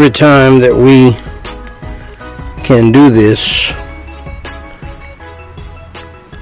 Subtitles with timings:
[0.00, 1.12] every time that we
[2.64, 3.70] can do this,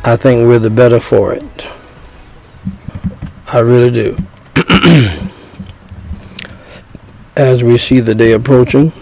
[0.04, 1.66] I think we're the better for it.
[3.52, 4.16] I really do.
[7.36, 8.92] as we see the day approaching,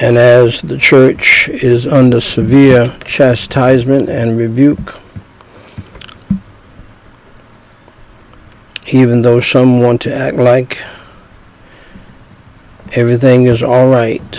[0.00, 5.00] and as the church is under severe chastisement and rebuke,
[8.92, 10.78] even though some want to act like
[12.96, 14.34] everything is all right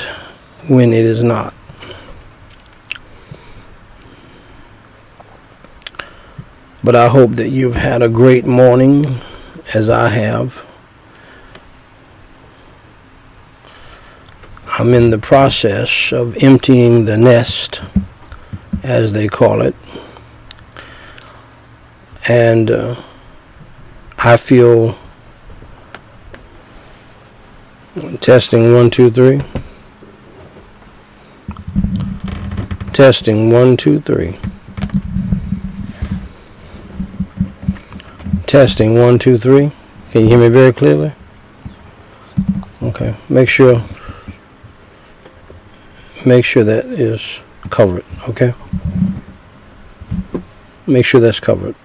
[0.67, 1.53] when it is not.
[6.83, 9.19] But I hope that you've had a great morning
[9.75, 10.65] as I have.
[14.79, 17.81] I'm in the process of emptying the nest,
[18.81, 19.75] as they call it.
[22.27, 23.01] And uh,
[24.17, 24.97] I feel
[28.27, 29.41] testing one, two, three.
[32.91, 34.37] Testing one, two, three.
[38.45, 39.71] Testing one, two, three.
[40.11, 41.13] Can you hear me very clearly?
[42.83, 43.15] Okay.
[43.29, 43.81] Make sure
[46.25, 47.39] make sure that is
[47.69, 48.53] covered, okay?
[50.85, 51.75] Make sure that's covered.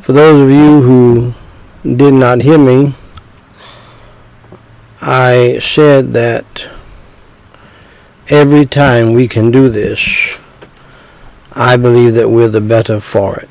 [0.00, 1.34] For those of you who
[1.82, 2.94] did not hear me,
[5.00, 6.68] I said that
[8.28, 10.38] every time we can do this,
[11.52, 13.48] I believe that we're the better for it.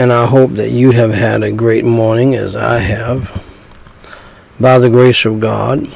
[0.00, 3.42] and I hope that you have had a great morning as I have.
[4.58, 5.86] By the grace of God,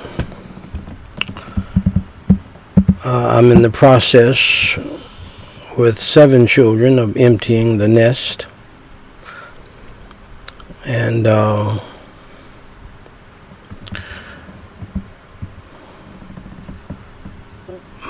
[3.05, 4.79] uh, I'm in the process
[5.77, 8.47] with seven children of emptying the nest.
[10.87, 11.81] And uh,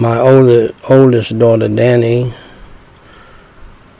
[0.01, 2.35] my older, oldest daughter, Danny,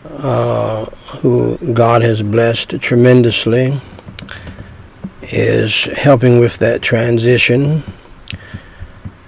[0.05, 0.85] uh,
[1.21, 3.81] who God has blessed tremendously,
[5.23, 7.83] is helping with that transition.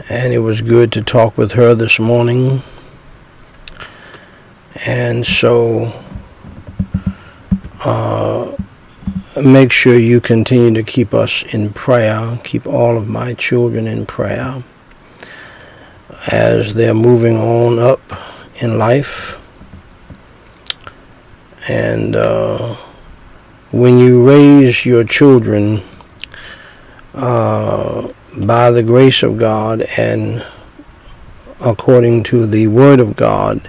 [0.08, 2.62] And it was good to talk with her this morning.
[4.84, 5.92] And so,
[7.84, 8.56] uh,
[9.40, 14.06] make sure you continue to keep us in prayer, keep all of my children in
[14.06, 14.62] prayer
[16.30, 18.00] as they're moving on up
[18.60, 19.38] in life.
[21.68, 22.76] And uh,
[23.70, 25.82] when you raise your children
[27.14, 30.44] uh, by the grace of God and
[31.60, 33.68] according to the Word of God,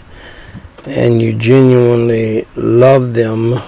[0.88, 3.62] and you genuinely love them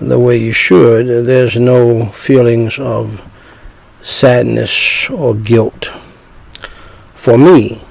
[0.00, 3.22] the way you should, there's no feelings of
[4.02, 5.90] sadness or guilt.
[7.14, 7.82] For me,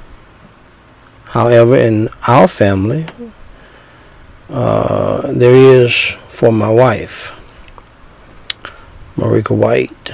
[1.26, 3.06] however, in our family,
[4.50, 5.94] uh, there is
[6.30, 7.34] for my wife,
[9.16, 10.14] Meriqua Whyte.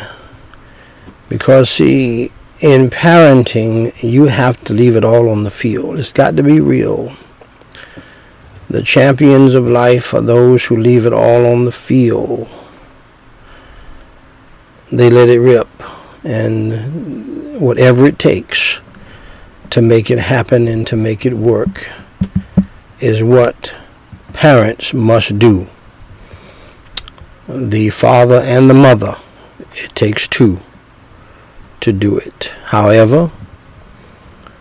[1.28, 6.00] Because, see, in parenting, you have to leave it all on the field.
[6.00, 7.16] It's got to be real.
[8.72, 12.48] The champions of life are those who leave it all on the field.
[14.90, 15.68] They let it rip,
[16.24, 18.80] and whatever it takes
[19.72, 21.90] to make it happen and to make it work
[23.02, 23.76] is what
[24.31, 25.68] parents must do.
[27.50, 29.18] The father and the mother,
[29.74, 30.62] it takes two
[31.81, 32.54] to do it.
[32.68, 33.31] However,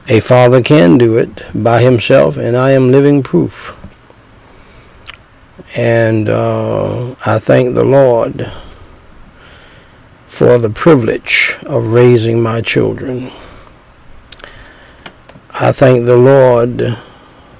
[0.09, 3.77] a father can do it by himself, and I am living proof.
[5.77, 8.51] And uh, I thank the Lord
[10.27, 13.31] for the privilege of raising my children.
[15.51, 16.99] I thank the Lord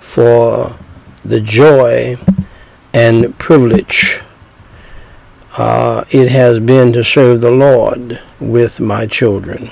[0.01, 0.77] for
[1.25, 2.17] the joy
[2.93, 4.23] and privilege
[5.57, 9.71] uh, it has been to serve the Lord with my children.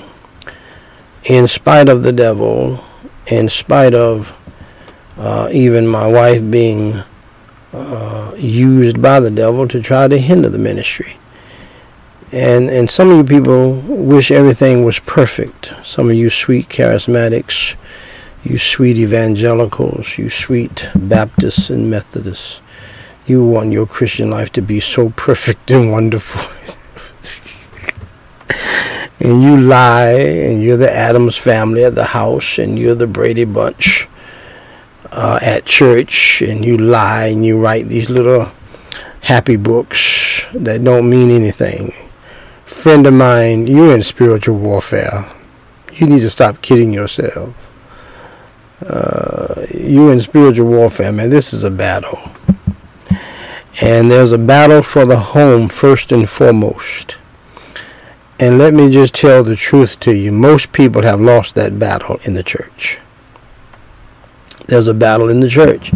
[1.23, 2.83] In spite of the devil,
[3.27, 4.35] in spite of
[5.17, 7.03] uh, even my wife being
[7.73, 11.17] uh, used by the devil to try to hinder the ministry.
[12.31, 15.73] And and some of you people wish everything was perfect.
[15.83, 17.75] Some of you sweet charismatics
[18.43, 22.61] you sweet evangelicals, you sweet Baptists and Methodists,
[23.25, 26.49] you want your Christian life to be so perfect and wonderful.
[29.19, 33.45] and you lie, and you're the Addams family at the house, and you're the Brady
[33.45, 34.07] Bunch.
[35.11, 38.51] Uh, at church and you lie and you write these little
[39.21, 41.93] happy books that don't mean anything.
[42.65, 45.29] Friend of mine, you're in spiritual warfare.
[45.93, 47.55] You need to stop kidding yourself.
[48.85, 51.29] Uh, you're in spiritual warfare, man.
[51.29, 52.31] This is a battle.
[53.81, 57.17] And there's a battle for the home first and foremost.
[58.39, 60.31] And let me just tell the truth to you.
[60.31, 62.99] Most people have lost that battle in the church.
[64.69, 65.91] There's a battle in the church.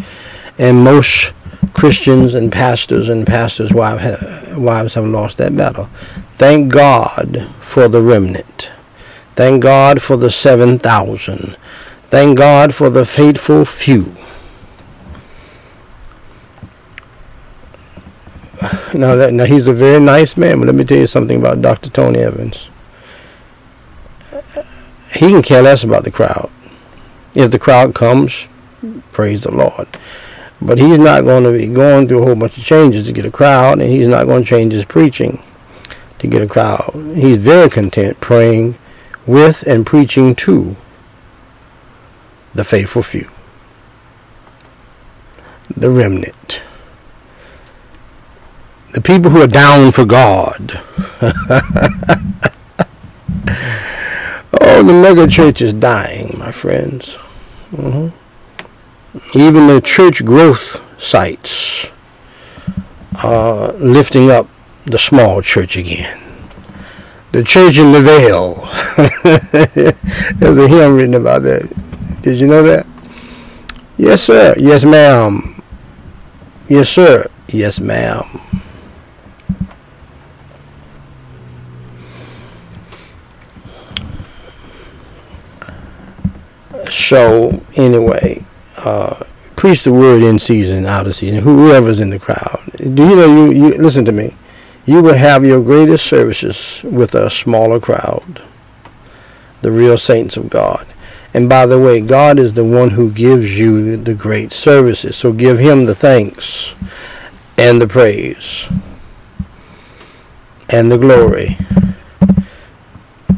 [0.57, 1.33] And most
[1.73, 5.89] Christians and pastors and pastors' wives have lost that battle.
[6.33, 8.71] Thank God for the remnant.
[9.35, 11.57] Thank God for the 7,000.
[12.09, 14.15] Thank God for the faithful few.
[18.93, 21.61] Now, that, now he's a very nice man, but let me tell you something about
[21.61, 21.89] Dr.
[21.89, 22.69] Tony Evans.
[25.11, 26.49] He can care less about the crowd.
[27.33, 28.47] If the crowd comes,
[29.11, 29.87] praise the Lord.
[30.61, 33.25] But he's not going to be going through a whole bunch of changes to get
[33.25, 35.43] a crowd, and he's not going to change his preaching
[36.19, 36.91] to get a crowd.
[37.15, 38.77] He's very content praying
[39.25, 40.75] with and preaching to
[42.53, 43.29] the faithful few,
[45.75, 46.61] the remnant
[48.93, 50.79] the people who are down for God.
[54.61, 57.17] oh, the mega church is dying, my friends.
[57.71, 58.15] Mm-hmm.
[59.35, 61.87] Even the church growth sites
[63.23, 64.47] are lifting up
[64.85, 66.19] the small church again.
[67.31, 68.55] The church in the vale.
[70.35, 71.71] There's a hymn written about that.
[72.21, 72.85] Did you know that?
[73.97, 74.55] Yes, sir.
[74.57, 75.61] Yes, ma'am.
[76.67, 77.29] Yes, sir.
[77.47, 78.23] Yes, ma'am.
[86.89, 88.45] So anyway,
[88.77, 89.23] uh,
[89.55, 91.39] preach the word in season, out of season.
[91.39, 92.61] Whoever's in the crowd.
[92.77, 94.35] Do you know you, you listen to me?
[94.85, 98.41] You will have your greatest services with a smaller crowd.
[99.61, 100.85] The real saints of God.
[101.33, 105.15] And by the way, God is the one who gives you the great services.
[105.15, 106.75] So give him the thanks
[107.57, 108.67] and the praise
[110.69, 111.57] and the glory.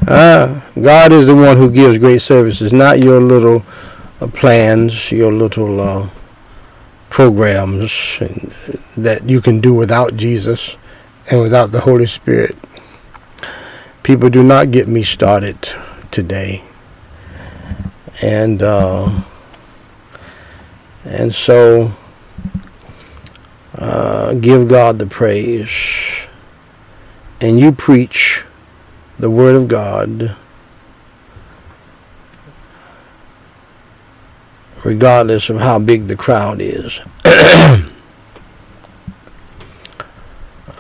[0.08, 3.66] Ah, God is the one who gives great services, not your little
[4.28, 6.10] plans, your little uh,
[7.10, 8.20] programs
[8.98, 10.78] that you can do without Jesus
[11.30, 12.58] and without the Holy Spirit.
[14.04, 15.58] People do not get me started
[16.12, 16.64] today.
[18.22, 19.24] And uh,
[21.04, 21.94] and so
[23.78, 25.70] uh, give God the praise.
[27.42, 28.46] And you preach
[29.20, 30.36] the Word of God,
[34.86, 37.02] regardless of how big the crowd is.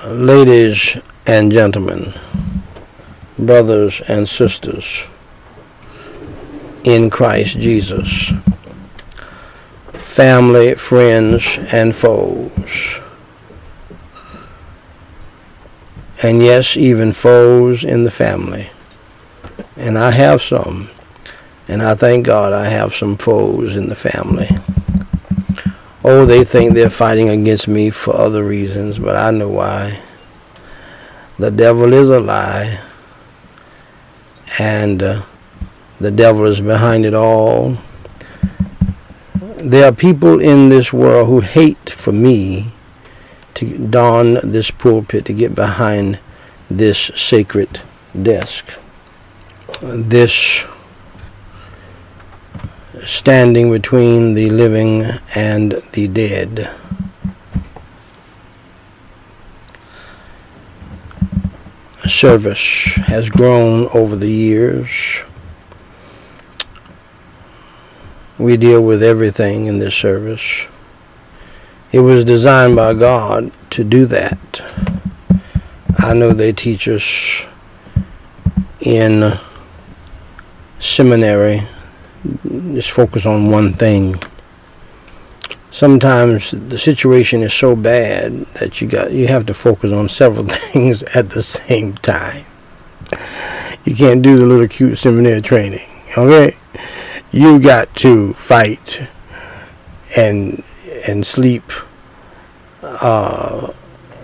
[0.05, 2.13] Ladies and gentlemen,
[3.37, 5.03] brothers and sisters
[6.83, 8.31] in Christ Jesus,
[9.91, 13.01] family, friends, and foes.
[16.25, 18.69] and yes, even foes in the family.
[19.75, 20.89] And I have some.
[21.67, 24.49] And I thank God I have some foes in the family.
[26.03, 29.99] Oh, they think they're fighting against me for other reasons, but I know why.
[31.39, 32.79] The devil is a lie.
[34.59, 35.23] And uh,
[35.99, 37.77] the devil is behind it all.
[39.57, 42.71] There are people in this world who hate for me
[43.55, 46.19] to don this pulpit, to get behind
[46.69, 47.81] this sacred
[48.21, 48.65] desk.
[49.81, 50.65] This
[53.05, 55.03] standing between the living
[55.35, 56.69] and the dead.
[62.05, 65.23] Service has grown over the years.
[68.37, 70.67] We deal with everything in this service.
[71.91, 74.61] It was designed by God to do that.
[75.97, 77.45] I know they teach us
[78.79, 79.39] in
[80.79, 81.67] seminary
[82.73, 84.21] just focus on one thing.
[85.71, 90.47] Sometimes the situation is so bad that you got you have to focus on several
[90.71, 92.45] things at the same time.
[93.83, 95.87] You can't do the little cute seminary training.
[96.17, 96.57] Okay?
[97.31, 99.07] You got to fight
[100.15, 100.63] and
[101.07, 101.63] and sleep
[102.81, 103.71] uh,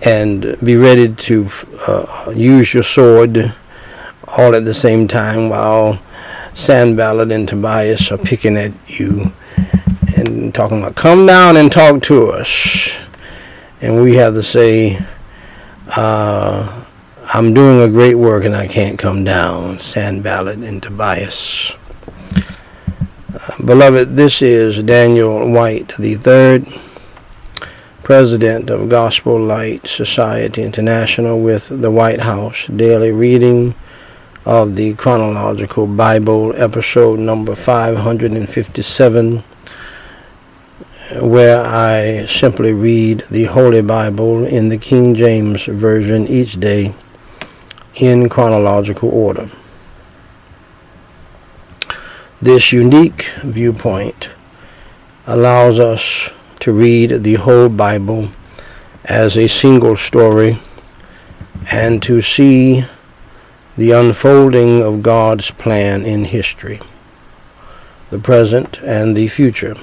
[0.04, 1.48] and be ready to
[1.86, 3.54] uh, use your sword
[4.28, 6.00] all at the same time while
[6.54, 9.32] Sanballat and Tobias are picking at you
[10.16, 12.98] and talking about come down and talk to us.
[13.80, 15.04] And we have to say,
[15.96, 16.84] uh,
[17.34, 19.78] I'm doing a great work and I can't come down.
[19.78, 21.72] Sanballat and Tobias.
[23.34, 26.66] Uh, beloved, this is Daniel Whyte the third,
[28.02, 33.74] President of Gospel Light Society International with the Whyte House Daily Reading
[34.44, 39.44] of the Chronological Bible, episode number 557,
[41.20, 46.92] where I simply read the Holy Bible in the King James Version each day
[47.94, 49.48] in chronological order.
[52.40, 54.30] This unique viewpoint
[55.26, 58.28] allows us to read the whole Bible
[59.04, 60.58] as a single story
[61.70, 62.84] and to see
[63.76, 66.80] the unfolding of God's plan in history,
[68.10, 69.76] the present and the future.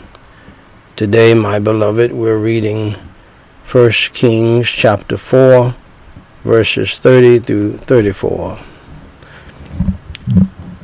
[0.95, 2.95] Today, my beloved, we're reading
[3.71, 5.73] 1 Kings chapter 4,
[6.43, 8.59] verses 30 through 34.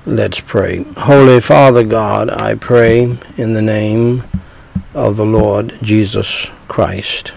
[0.07, 0.83] Let's pray.
[0.97, 4.23] Holy Father God, I pray in the name
[4.93, 7.33] of the Lord Jesus Christ.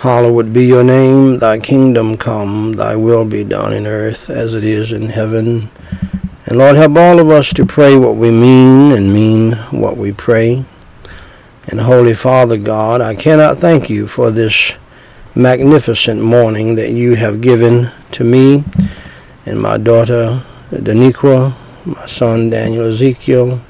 [0.00, 4.62] Hallowed be your name, thy kingdom come, thy will be done in earth as it
[4.62, 5.70] is in heaven.
[6.44, 10.12] And Lord, help all of us to pray what we mean and mean what we
[10.12, 10.66] pray.
[11.68, 14.74] And Holy Father God, I cannot thank you for this
[15.34, 18.64] magnificent morning that you have given to me
[19.46, 21.54] and my daughter Daniqua,
[21.86, 23.62] my son Daniel Ezekiel,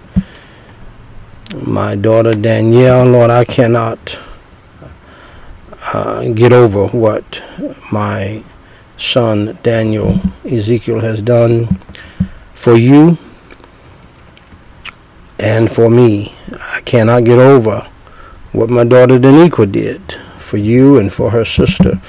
[1.55, 3.07] my daughter Danielle.
[3.07, 4.19] Lord, I cannot
[5.93, 7.43] uh, get over what
[7.93, 8.43] my
[8.97, 11.81] son Daniel Ezekiel has done
[12.55, 13.19] for you
[15.39, 16.35] and for me.
[16.53, 17.87] I cannot get over
[18.53, 20.01] what my daughter Daniqua did
[20.39, 22.01] for you and for her sister.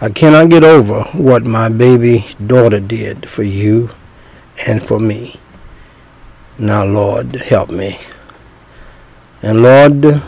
[0.00, 3.90] I cannot get over what my baby daughter did for you
[4.66, 5.40] and for me.
[6.58, 7.98] Now, Lord, help me.
[9.42, 10.22] And Lord,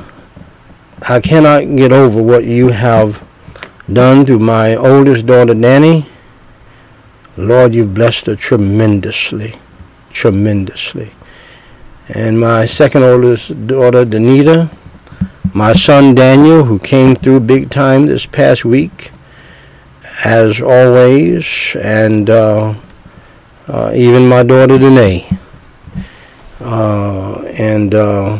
[1.09, 3.27] I cannot get over what you have
[3.91, 6.07] done to my oldest daughter, Danny.
[7.39, 9.57] Lord, you've blessed her tremendously,
[10.11, 11.13] tremendously.
[12.09, 14.71] And my second oldest daughter, Danita,
[15.55, 19.11] my son, Daniel, who came through big time this past week,
[20.25, 22.75] as always, and uh,
[23.69, 25.27] uh, even my daughter, Danae.
[26.61, 28.39] Uh, and uh,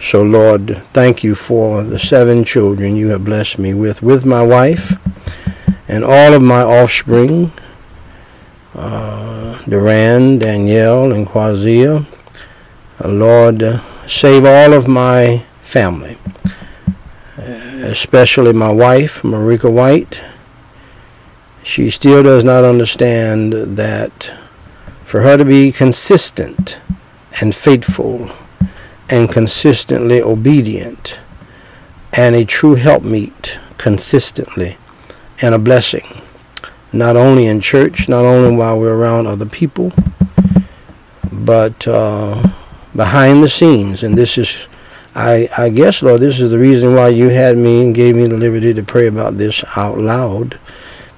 [0.00, 4.42] so, Lord, thank you for the seven children you have blessed me with, with my
[4.46, 4.96] wife
[5.88, 7.50] and all of my offspring,
[8.74, 12.06] uh, Duran, Danielle, and Quazia.
[13.04, 16.16] Uh, Lord, uh, save all of my family,
[17.36, 20.22] especially my wife, Meriqua Whyte.
[21.64, 24.32] She still does not understand that
[25.04, 26.78] for her to be consistent
[27.40, 28.30] and faithful
[29.08, 31.18] and consistently obedient,
[32.12, 34.76] and a true helpmeet consistently,
[35.40, 36.22] and a blessing,
[36.92, 39.92] not only in church, not only while we're around other people,
[41.32, 42.48] but uh,
[42.94, 44.02] behind the scenes.
[44.02, 44.66] And this is,
[45.14, 48.26] I, I guess, Lord, this is the reason why you had me and gave me
[48.26, 50.58] the liberty to pray about this out loud,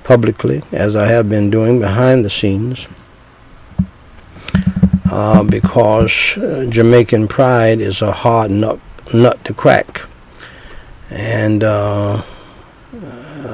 [0.04, 2.86] publicly, as I have been doing behind the scenes
[5.10, 8.78] uh, because uh, Jamaican pride is a hard nut,
[9.12, 10.02] nut to crack.
[11.10, 12.22] And uh,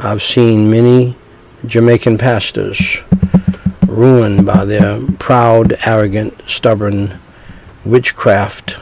[0.03, 1.17] I've seen many
[1.65, 2.99] Jamaican pastors
[3.87, 7.19] ruined by their proud, arrogant, stubborn,
[7.87, 8.77] witchcraft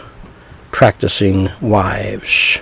[0.72, 2.60] practicing wives.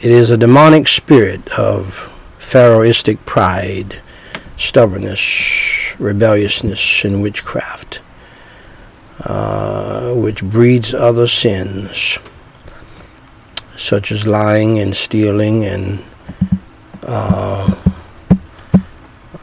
[0.00, 4.00] It is a demonic spirit of Pharaohistic pride,
[4.56, 8.02] stubbornness, rebelliousness, and witchcraft
[9.26, 12.16] uh, which breeds other sins,
[13.76, 16.04] such as lying and stealing and
[17.02, 17.74] uh,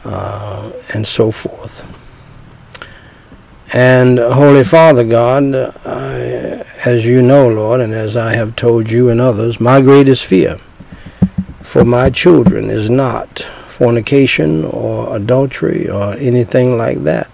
[0.04, 1.84] uh, and so forth.
[3.74, 9.10] And Holy Father God, I, as you know, Lord, and as I have told you
[9.10, 10.58] and others, my greatest fear
[11.60, 17.30] for my children is not fornication or adultery or anything like that.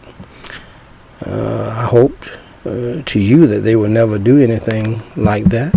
[1.24, 2.32] Uh, I hoped
[2.64, 5.74] uh, to you that they would never do anything like that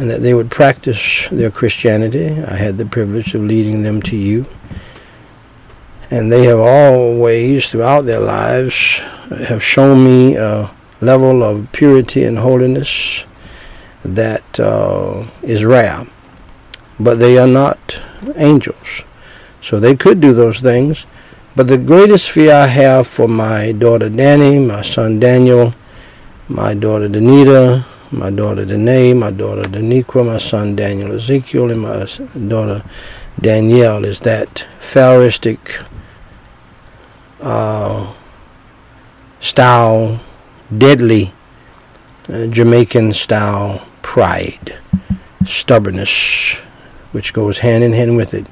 [0.00, 2.28] and that they would practice their Christianity.
[2.28, 4.46] I had the privilege of leading them to you.
[6.10, 10.70] And they have always, throughout their lives, have shown me a
[11.02, 13.26] level of purity and holiness
[14.02, 16.06] that uh, is rare.
[16.98, 18.00] But they are not
[18.36, 19.02] angels.
[19.60, 21.04] So they could do those things.
[21.56, 25.74] But the greatest fear I have for my daughter Danny, my son Daniel,
[26.48, 32.06] my daughter Danita, my daughter Danae, my daughter Daniqua, my son Daniel Ezekiel, and my
[32.48, 32.82] daughter
[33.40, 35.80] Danielle is that Pharaohistic
[37.40, 38.12] uh,
[39.40, 40.20] style,
[40.76, 41.32] deadly
[42.28, 44.76] uh, Jamaican style pride,
[45.44, 46.56] stubbornness,
[47.12, 48.46] which goes hand in hand with it,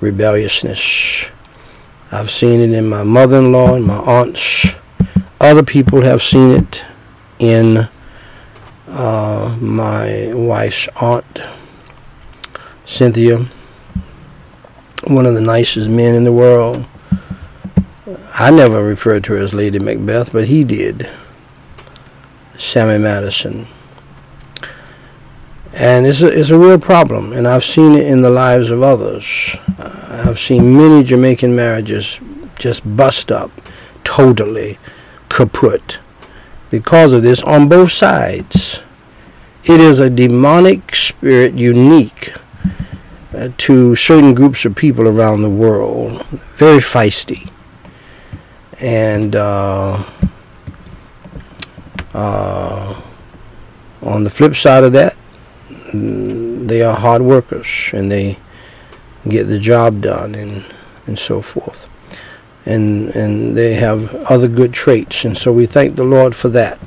[0.00, 1.30] rebelliousness.
[2.12, 4.66] I've seen it in my mother-in-law and my aunts.
[5.40, 6.84] Other people have seen it
[7.38, 7.88] in
[8.86, 11.40] uh, my wife's aunt,
[12.84, 13.46] Cynthia,
[15.04, 16.84] one of the nicest men in the world.
[18.34, 21.08] I never referred to her as Lady Macbeth, but he did.
[22.58, 23.66] Sammy Madison.
[25.74, 28.82] And it's a, it's a real problem, and I've seen it in the lives of
[28.82, 29.56] others.
[29.78, 32.20] Uh, I've seen many Jamaican marriages
[32.58, 33.50] just bust up,
[34.04, 34.78] totally
[35.30, 35.98] kaput,
[36.70, 38.82] because of this on both sides.
[39.64, 42.34] It is a demonic spirit unique
[43.34, 46.22] uh, to certain groups of people around the world,
[46.56, 47.50] very feisty.
[48.78, 50.04] And uh,
[52.12, 53.00] uh,
[54.02, 55.16] on the flip side of that,
[55.92, 58.38] they are hard workers and they
[59.28, 60.64] get the job done and,
[61.06, 61.88] and so forth.
[62.64, 66.78] And, and they have other good traits, and so we thank the Lord for that.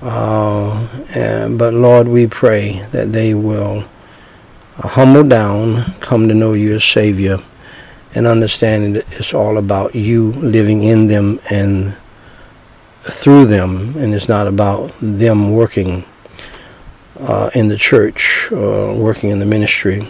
[0.00, 3.84] Uh, and, but Lord, we pray that they will
[4.76, 7.38] humble down, come to know you as Savior,
[8.14, 11.96] and understanding that it's all about you living in them and
[13.00, 16.04] through them, and it's not about them working
[17.22, 20.08] uh, in the church or working in the ministry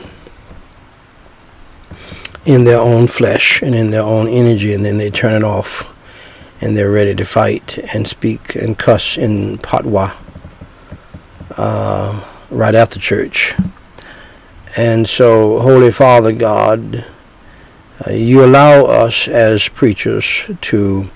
[2.44, 5.88] in their own flesh and in their own energy, and then they turn it off
[6.61, 10.12] and they're ready to fight and speak and cuss in Patois
[11.57, 13.55] uh, right after church.
[14.77, 17.05] And so, Holy Father God,
[18.07, 21.11] uh, you allow us as preachers to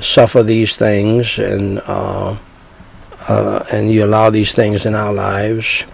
[0.00, 1.80] suffer these things, and
[3.28, 5.84] uh, and you allow these things in our lives.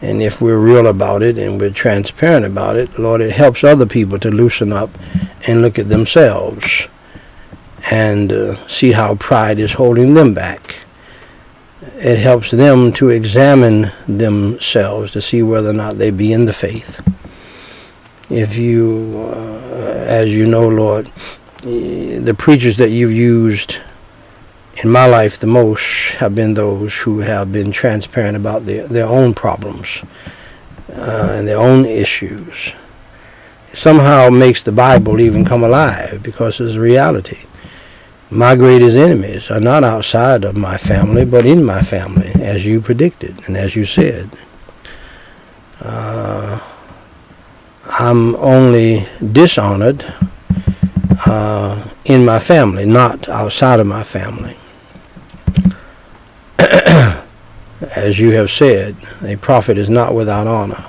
[0.00, 3.86] And if we're real about it and we're transparent about it, Lord, it helps other
[3.86, 4.90] people to loosen up
[5.46, 6.88] and look at themselves
[7.90, 10.84] and uh, see how pride is holding them back
[11.96, 16.52] it helps them to examine themselves to see whether or not they be in the
[16.52, 17.00] faith.
[18.30, 21.10] If you, uh, as you know, Lord,
[21.62, 23.80] the preachers that you've used
[24.82, 29.06] in my life the most have been those who have been transparent about their, their
[29.06, 30.02] own problems
[30.92, 32.74] uh, and their own issues.
[33.72, 37.44] It somehow makes the Bible even come alive because it's a reality
[38.34, 42.80] my greatest enemies are not outside of my family, but in my family, as you
[42.80, 44.28] predicted and as you said.
[45.80, 46.58] Uh,
[47.84, 50.04] I'm only dishonored
[51.26, 54.56] uh, in my family, not outside of my family.
[57.96, 60.86] as you have said, a prophet is not without honor,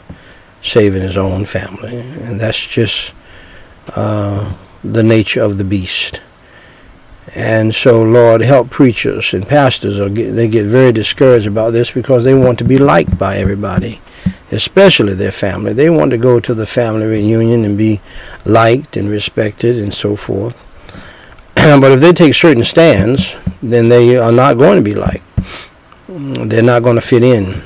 [0.62, 2.00] save in his own family.
[2.00, 3.14] And that's just
[3.90, 6.22] uh, the nature of the beast.
[7.34, 9.98] And so, Lord, help preachers and pastors.
[9.98, 14.00] They get very discouraged about this because they want to be liked by everybody,
[14.52, 15.74] especially their family.
[15.74, 18.00] They want to go to the family reunion and be
[18.46, 20.64] liked and respected and so forth.
[21.56, 25.25] but if they take certain stands, then they are not going to be liked.
[26.18, 27.62] They're not going to fit in.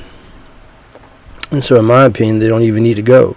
[1.52, 3.36] And so, in my opinion, they don't even need to go.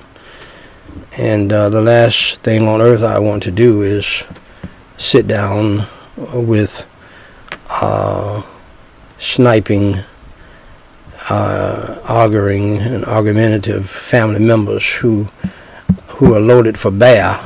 [1.20, 4.24] And uh, the last thing on earth I want to do is
[4.98, 6.88] sit down with
[7.70, 8.42] uh,
[9.20, 10.00] sniping,
[11.30, 15.28] uh, arguing, and argumentative family members who
[16.08, 17.40] who are loaded for bear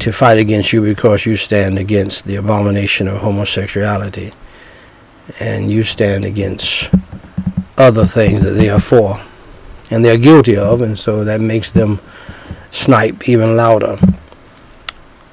[0.00, 4.32] to fight against you because you stand against the abomination of homosexuality
[5.38, 6.90] and you stand against
[7.76, 9.20] other things that they are for
[9.90, 12.00] and they're guilty of and so that makes them
[12.70, 13.98] snipe even louder.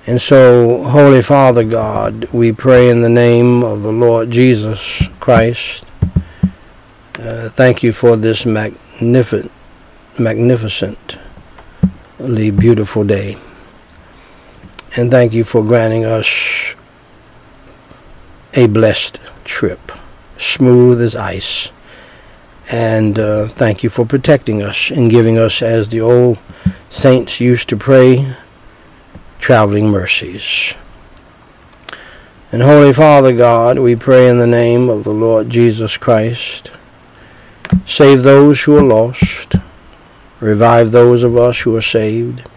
[0.06, 5.84] And so, Holy Father God, we pray in the name of the Lord Jesus Christ.
[7.19, 9.52] Uh, thank you for this magnificent,
[10.17, 11.19] magnificently
[12.52, 13.38] beautiful day.
[14.95, 16.76] And thank you for granting us
[18.54, 19.91] a blessed trip,
[20.38, 21.71] smooth as ice.
[22.69, 26.38] And uh, thank you for protecting us and giving us, as the old
[26.89, 28.36] saints used to pray,
[29.39, 30.73] traveling mercies.
[32.51, 36.71] And Holy Father God, we pray in the name of the Lord Jesus Christ.
[37.86, 39.55] Save those who are lost.
[40.39, 42.47] Revive those of us who are saved.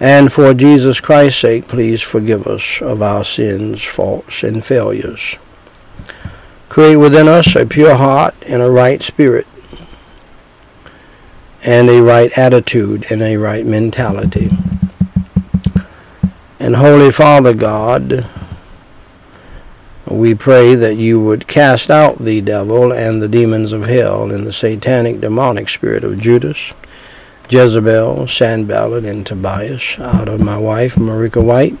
[0.00, 5.36] And for Jesus Christ's sake, please forgive us of our sins, faults, and failures.
[6.68, 9.46] Create within us a pure heart and a right spirit,
[11.62, 14.50] and a right attitude and a right mentality.
[16.58, 18.26] And Holy Father God,
[20.06, 24.46] we pray that you would cast out the devil and the demons of hell and
[24.46, 26.72] the satanic demonic spirit of Judas,
[27.48, 31.76] Jezebel, Sanballat, and Tobias out of my wife, Meriqua Whyte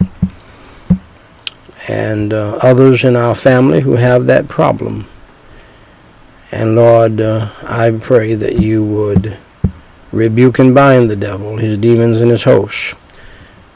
[1.88, 5.06] and uh, others in our family who have that problem.
[6.50, 9.36] And Lord, uh, I pray that you would
[10.12, 12.94] rebuke and bind the devil, his demons, and his hosts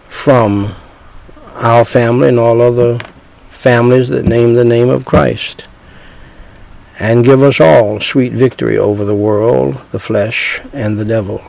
[0.08, 0.74] from
[1.54, 2.98] our family and all other
[3.50, 5.66] families that name the name of Christ.
[7.00, 11.44] And give us all sweet victory over the world, the flesh, and the devil.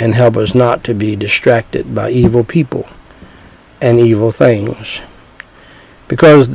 [0.00, 2.88] And help us not to be distracted by evil people
[3.82, 5.02] and evil things.
[6.08, 6.48] Because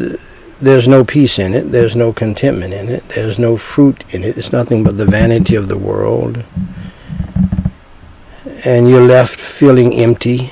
[0.62, 4.38] there's no peace in it, there's no contentment in it, there's no fruit in it.
[4.38, 6.44] It's nothing but the vanity of the world.
[8.66, 10.52] And you're left feeling empty,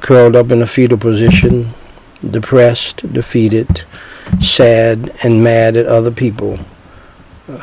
[0.00, 1.74] curled up in a fetal position,
[2.30, 3.84] depressed, defeated,
[4.40, 6.58] sad, and mad at other people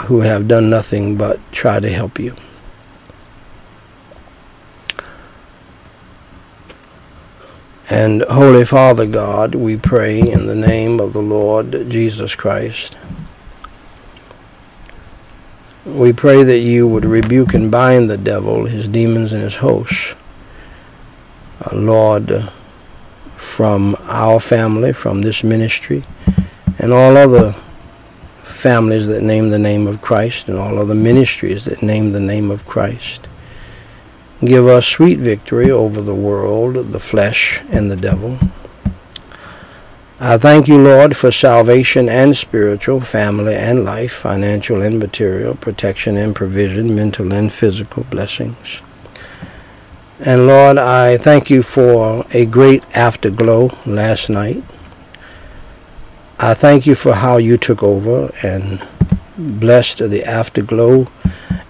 [0.05, 2.35] who have done nothing but try to help you.
[7.89, 12.97] And Holy Father God, we pray in the name of the Lord Jesus Christ.
[15.85, 20.15] We pray that you would rebuke and bind the devil, his demons, and his hosts.
[21.61, 22.51] Uh, Lord,
[23.35, 26.03] from our family, from this ministry,
[26.79, 27.55] and all other
[28.43, 32.49] families that name the name of Christ, and all other ministries that name the name
[32.49, 33.27] of Christ.
[34.43, 38.37] Give us sweet victory over the world, the flesh, and the devil.
[40.19, 46.17] I thank you, Lord, for salvation and spiritual, family and life, financial and material, protection
[46.17, 48.81] and provision, mental and physical blessings.
[50.19, 54.63] And Lord, I thank you for a great afterglow last night.
[56.39, 58.85] I thank you for how you took over and
[59.37, 61.07] blessed the afterglow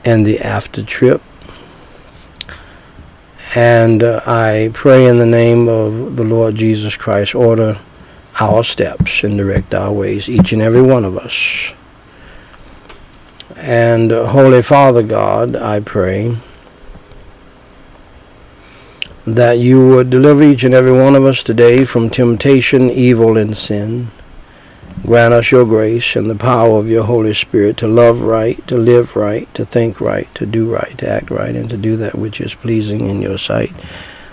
[0.04, 1.21] and the after trip.
[3.55, 7.79] And uh, I pray in the name of the Lord Jesus Christ, order
[8.41, 11.73] our steps and direct our ways, each and every one of us.
[13.55, 16.37] And uh, Holy Father God, I pray
[19.25, 23.57] that you would deliver each and every one of us today from temptation, evil, and
[23.57, 24.11] sin.
[25.05, 28.75] Grant us your grace and the power of your Holy Spirit to love right, to
[28.75, 32.17] live right, to think right, to do right, to act right, and to do that
[32.17, 33.71] which is pleasing in your sight.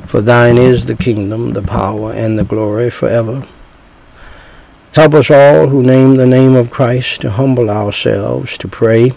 [0.07, 3.47] For thine is the kingdom, the power, and the glory forever.
[4.95, 9.13] Help us all who name the name of Christ to humble ourselves, to pray,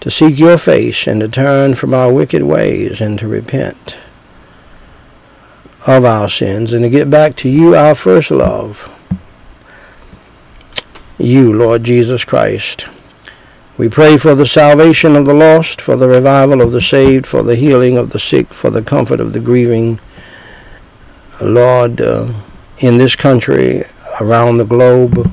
[0.00, 3.96] to seek your face, and to turn from our wicked ways, and to repent
[5.84, 8.88] of our sins, and to get back to you, our first love
[11.18, 12.88] you, Lord Jesus Christ.
[13.78, 17.42] We pray for the salvation of the lost, for the revival of the saved, for
[17.42, 20.00] the healing of the sick, for the comfort of the grieving.
[21.42, 22.32] Lord, uh,
[22.78, 23.84] in this country,
[24.20, 25.32] around the globe,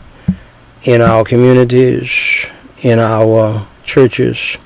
[0.83, 2.45] in our communities,
[2.81, 4.57] in our churches,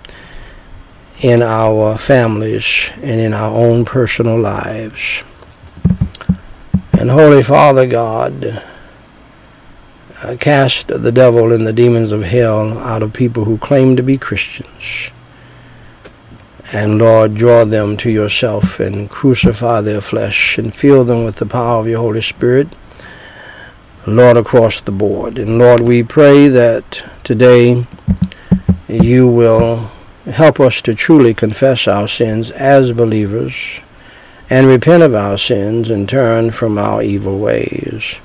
[1.19, 5.23] in our families, and in our own personal lives.
[6.93, 8.63] And Holy Father God,
[10.35, 14.17] cast the devil and the demons of hell out of people who claim to be
[14.17, 15.11] Christians.
[16.73, 21.45] And Lord, draw them to yourself and crucify their flesh and fill them with the
[21.45, 22.67] power of your Holy Spirit,
[24.05, 25.37] Lord, across the board.
[25.37, 27.85] And Lord, we pray that today
[28.89, 29.91] you will
[30.25, 33.79] help us to truly confess our sins as believers
[34.49, 38.19] and repent of our sins and turn from our evil ways.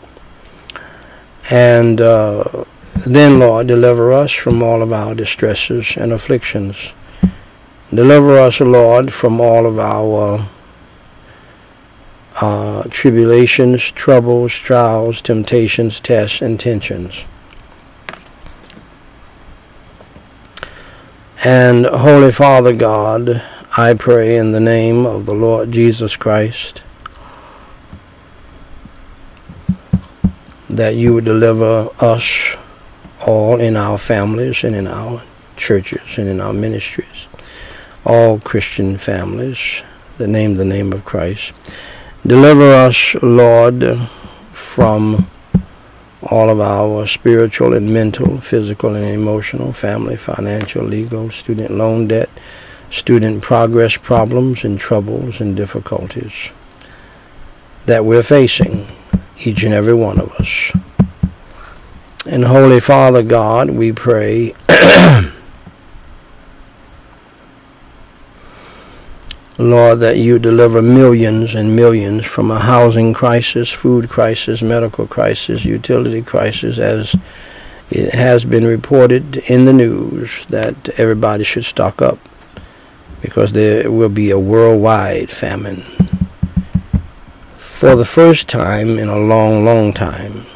[1.53, 2.65] And uh,
[3.05, 6.95] then, Lord, deliver us from all of our distresses and afflictions.
[7.93, 10.49] Deliver us, Lord, from all of our
[12.41, 17.27] uh, tribulations, troubles, trials, temptations, tests, and tensions.
[21.45, 23.43] And Holy Father God,
[23.77, 26.81] I pray in the name of the Lord Jesus Christ
[30.73, 32.57] that you would deliver us
[33.27, 35.23] all in our families and in our
[35.57, 37.29] churches and in our ministries,
[38.05, 39.83] all Christian families
[40.19, 41.53] that name the name of Christ.
[42.27, 44.09] Deliver us, Lord,
[44.53, 45.29] from
[46.23, 52.31] all of our spiritual and mental, physical and emotional, family, financial, legal, student loan debt,
[52.91, 56.51] student progress problems and troubles and difficulties
[57.87, 58.87] that we're facing,
[59.38, 60.73] each and every one of us.
[62.27, 64.55] And Holy Father God, we pray
[69.59, 75.64] Lord, that you deliver millions and millions from a housing crisis, food crisis, medical crisis,
[75.64, 77.14] utility crisis, as
[77.90, 82.18] it has been reported in the news that everybody should stock up
[83.21, 85.85] because there will be a worldwide famine.
[87.83, 90.47] For the first time in a long, long time,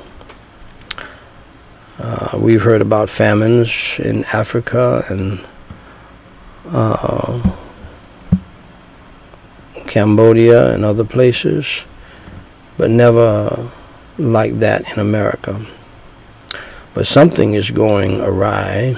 [1.99, 5.45] uh, we've heard about famines in Africa and
[6.67, 7.43] uh,
[9.89, 11.85] Cambodia and other places,
[12.79, 13.73] but never
[14.19, 15.67] like that in America.
[16.95, 18.95] But something is going awry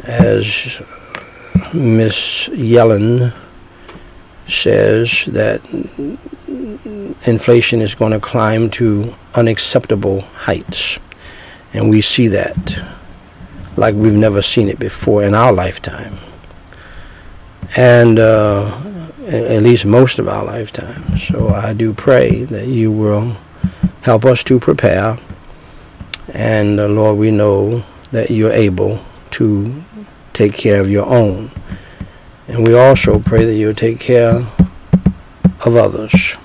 [0.00, 0.82] as
[1.72, 3.32] Miss Yellen
[4.46, 5.62] says that
[7.24, 10.98] inflation is going to climb to unacceptable heights.
[11.72, 12.84] And we see that
[13.76, 16.18] like we've never seen it before in our lifetime.
[17.76, 18.78] And uh,
[19.26, 21.16] at least most of our lifetime.
[21.16, 23.36] So I do pray that you will
[24.02, 25.18] help us to prepare.
[26.28, 29.82] And uh, Lord, we know that you're able to
[30.32, 31.50] take care of your own.
[32.48, 34.46] And we also pray that you'll take care
[35.64, 36.36] of others.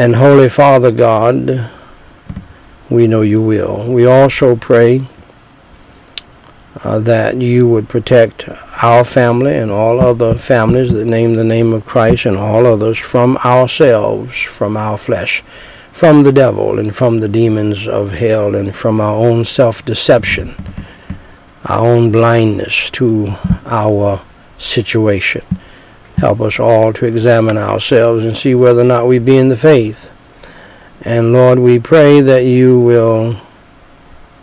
[0.00, 1.68] And Holy Father God,
[2.88, 3.84] we know you will.
[3.84, 5.06] We also pray
[6.82, 8.48] uh, that you would protect
[8.82, 12.96] our family and all other families that name the name of Christ and all others
[12.96, 15.44] from ourselves, from our flesh,
[15.92, 20.54] from the devil and from the demons of hell and from our own self-deception,
[21.66, 23.34] our own blindness to
[23.66, 24.22] our
[24.56, 25.44] situation.
[26.20, 29.56] Help us all to examine ourselves and see whether or not we be in the
[29.56, 30.10] faith.
[31.00, 33.40] And Lord, we pray that you will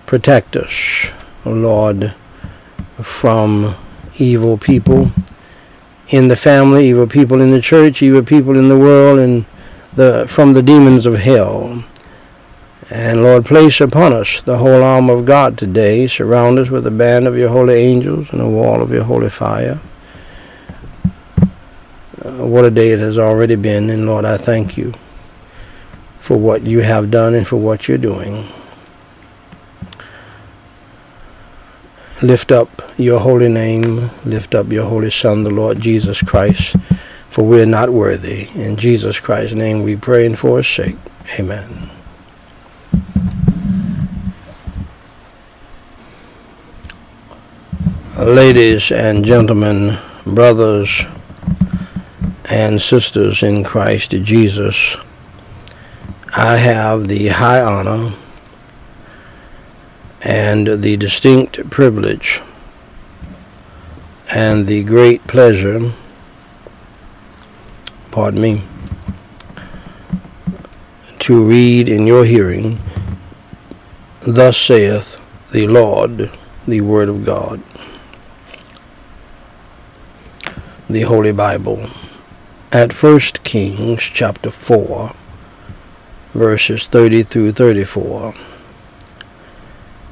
[0.08, 1.12] protect us,
[1.46, 2.16] Lord,
[3.00, 3.76] from
[4.18, 5.12] evil people
[6.08, 9.46] in the family, evil people in the church, evil people in the world, and
[9.94, 11.84] the from the demons of hell.
[12.90, 16.08] And Lord, place upon us the whole arm of God today.
[16.08, 19.30] Surround us with a band of your holy angels and a wall of your holy
[19.30, 19.80] fire.
[22.28, 24.94] Uh, what a day it has already been, and Lord, I thank you
[26.20, 28.52] for what you have done and for what you're doing.
[32.22, 34.10] Lift up your holy name.
[34.26, 36.76] Lift up your holy Son, the Lord Jesus Christ,
[37.30, 38.50] for we're not worthy.
[38.56, 40.98] In Jesus Christ's name we pray and for his sake.
[41.40, 41.90] Amen.
[48.18, 51.06] Ladies and gentlemen, brothers
[52.50, 54.98] and sisters in Christ Jesus,
[56.36, 58.14] I have the high honor
[60.22, 62.42] and the distinct privilege
[64.34, 65.94] and the great pleasure,
[68.12, 68.64] pardon me,
[71.20, 72.80] to read in your hearing,
[74.22, 75.18] Thus saith
[75.52, 76.30] the Lord,
[76.68, 77.62] the Word of God,
[80.90, 81.90] the Holy Bible,
[82.72, 85.14] at First Kings chapter 4,
[86.34, 88.34] verses 30 through 34.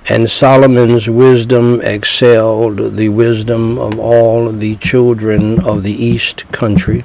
[0.08, 7.04] And Solomon's wisdom excelled the wisdom of all the children of the east country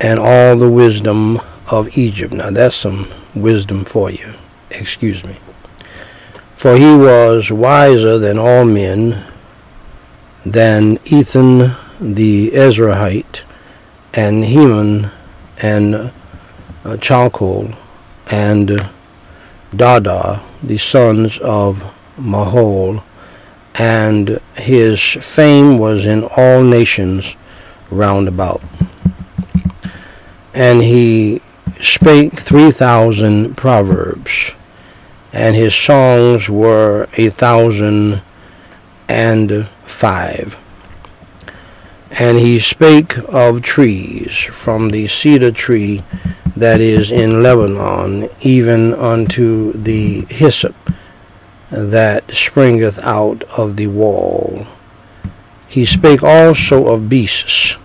[0.00, 2.32] and all the wisdom of Egypt.
[2.32, 4.34] Now that's some wisdom for you.
[4.70, 5.36] Excuse me.
[6.56, 9.24] For he was wiser than all men,
[10.44, 13.42] than Ethan the Ezrahite,
[14.14, 15.10] and Heman,
[15.60, 16.12] and
[16.84, 16.96] uh,
[18.30, 18.90] and
[19.74, 21.82] Dada, the sons of
[22.16, 23.02] Mahol,
[23.74, 27.34] and his fame was in all nations
[27.90, 28.62] round about.
[30.54, 31.42] And he
[31.80, 34.52] spake three thousand proverbs,
[35.32, 38.22] and his songs were a thousand
[39.08, 40.56] and five.
[42.18, 46.04] And he spake of trees, from the cedar tree
[46.54, 50.76] that is in Lebanon, even unto the hyssop
[51.70, 54.64] that springeth out of the wall.
[55.66, 57.78] He spake also of beasts,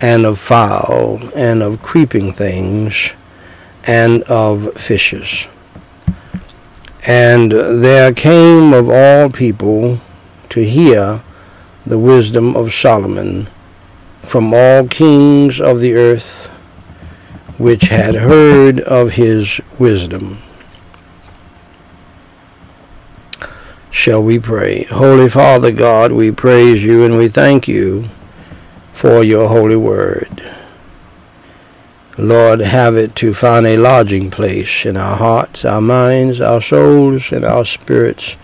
[0.00, 3.12] and of fowl, and of creeping things,
[3.86, 5.46] and of fishes.
[7.06, 10.00] And there came of all people
[10.48, 11.22] to hear
[11.86, 13.48] the wisdom of Solomon
[14.22, 16.46] from all kings of the earth
[17.58, 20.42] which had heard of his wisdom.
[23.90, 24.84] Shall we pray?
[24.84, 28.08] Holy Father God, we praise you and we thank you
[28.92, 30.42] for your holy word.
[32.18, 37.30] Lord, have it to find a lodging place in our hearts, our minds, our souls,
[37.32, 38.36] and our spirits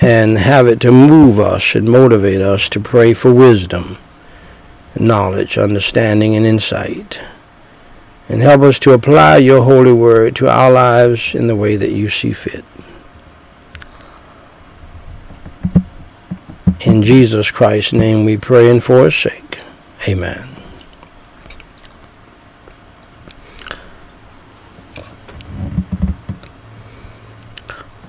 [0.00, 3.96] and have it to move us and motivate us to pray for wisdom,
[4.98, 7.20] knowledge, understanding, and insight.
[8.28, 11.92] And help us to apply your holy word to our lives in the way that
[11.92, 12.64] you see fit.
[16.80, 19.60] In Jesus Christ's name we pray and for his sake.
[20.08, 20.53] Amen.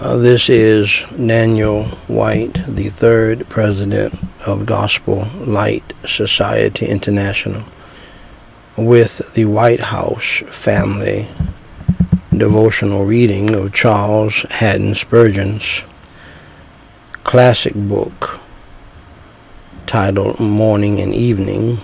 [0.00, 7.64] Uh, this is Daniel Whyte, the third president of Gospel Light Society International,
[8.76, 11.26] with the Whyte House family
[12.32, 15.82] devotional reading of Charles Haddon Spurgeon's
[17.24, 18.38] classic book
[19.86, 21.80] titled Morning and Evening.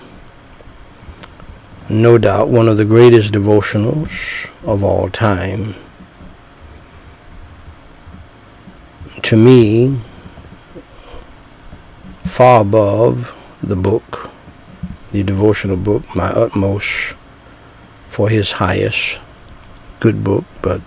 [1.89, 5.75] No doubt one of the greatest devotionals of all time.
[9.25, 9.99] To me,
[12.25, 14.29] far above the book,
[15.11, 17.15] the devotional book, my utmost
[18.09, 19.19] for his highest
[19.99, 20.81] good book, but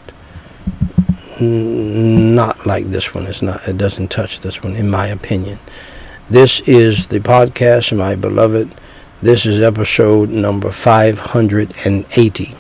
[1.41, 3.27] not like this one.
[3.27, 3.67] It's not.
[3.67, 5.59] It doesn't touch this one, in my opinion.
[6.31, 8.73] This is the podcast, my beloved.
[9.21, 12.55] This is episode number 580.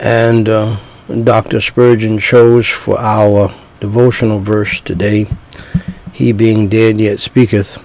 [0.00, 0.76] And uh,
[1.24, 1.60] Dr.
[1.60, 5.26] Spurgeon chose for our devotional verse today,
[6.12, 7.78] He being dead yet speaketh,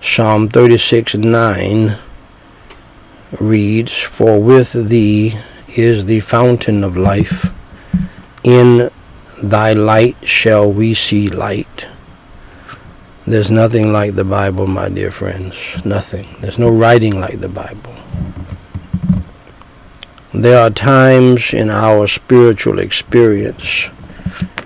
[0.00, 1.98] Psalm 36 9
[3.40, 5.36] reads, For with thee
[5.68, 7.50] is the fountain of life,
[8.42, 8.90] in
[9.42, 11.86] thy light shall we see light.
[13.26, 15.82] There's nothing like the Bible, my dear friends.
[15.84, 16.36] Nothing.
[16.40, 17.94] There's no writing like the Bible.
[20.34, 23.88] There are times in our spiritual experience,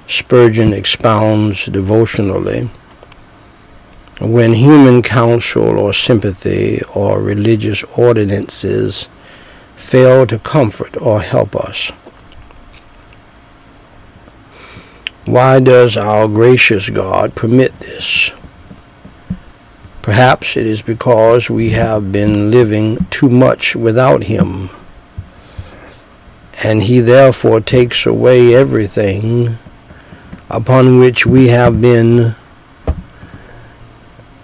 [0.06, 2.70] Spurgeon expounds devotionally,
[4.18, 9.10] when human counsel or sympathy or religious ordinances
[9.76, 11.92] fail to comfort or help us.
[15.26, 18.32] Why does our gracious God permit this?
[20.00, 24.70] Perhaps it is because we have been living too much without Him
[26.62, 29.56] and he therefore takes away everything
[30.50, 32.34] upon which we have been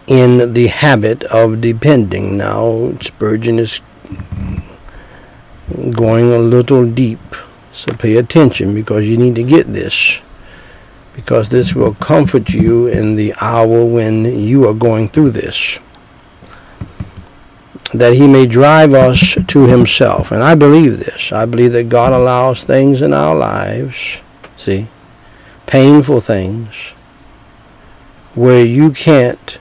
[0.07, 2.37] in the habit of depending.
[2.37, 3.81] Now, Spurgeon is
[5.91, 7.35] going a little deep,
[7.73, 10.21] so pay attention because you need to get this.
[11.15, 15.79] Because this will comfort you in the hour when you are going through this
[17.95, 20.33] that he may drive us to himself.
[20.33, 21.31] And I believe this.
[21.31, 24.21] I believe that God allows things in our lives,
[24.57, 24.89] see,
[25.67, 26.93] painful things,
[28.35, 29.59] where you can't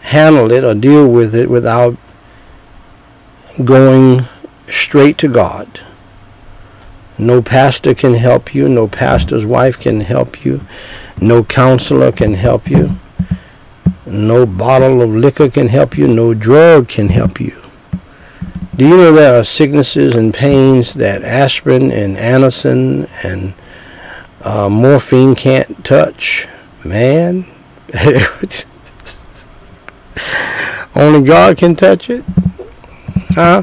[0.00, 1.96] handle it or deal with it without
[3.62, 4.26] going
[4.66, 5.80] straight to God.
[7.18, 8.66] No pastor can help you.
[8.66, 10.62] No pastor's wife can help you.
[11.20, 12.98] No counselor can help you.
[14.06, 16.08] No bottle of liquor can help you.
[16.08, 17.62] No drug can help you.
[18.74, 23.52] Do you know there are sicknesses and pains that aspirin and Anacin and
[24.40, 26.48] uh, morphine can't touch?
[26.82, 27.46] Man,
[30.96, 32.24] only God can touch it.
[33.30, 33.62] Huh?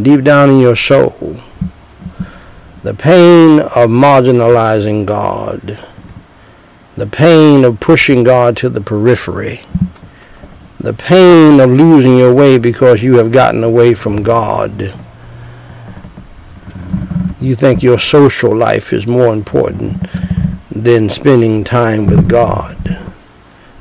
[0.00, 1.40] Deep down in your soul.
[2.82, 5.78] The pain of marginalizing God.
[6.94, 9.62] The pain of pushing God to the periphery.
[10.78, 14.94] The pain of losing your way because you have gotten away from God.
[17.40, 20.06] You think your social life is more important
[20.70, 22.98] than spending time with God.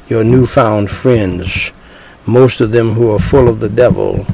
[0.07, 1.71] Your newfound friends,
[2.25, 4.25] most of them who are full of the devil,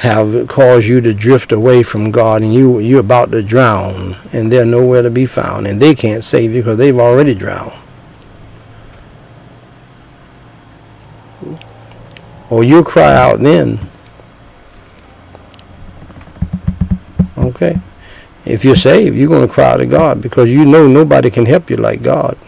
[0.00, 4.50] have caused you to drift away from God and you you're about to drown and
[4.50, 7.74] they're nowhere to be found and they can't save you because they've already drowned.
[12.48, 13.78] Or you'll cry out then.
[17.36, 17.78] Okay.
[18.46, 21.68] If you're saved, you're going to cry to God because you know nobody can help
[21.68, 22.38] you like God.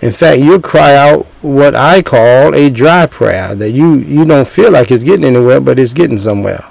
[0.00, 4.48] In fact, you'll cry out what I call a dry prayer that you, you don't
[4.48, 6.64] feel like it's getting anywhere, but it's getting somewhere.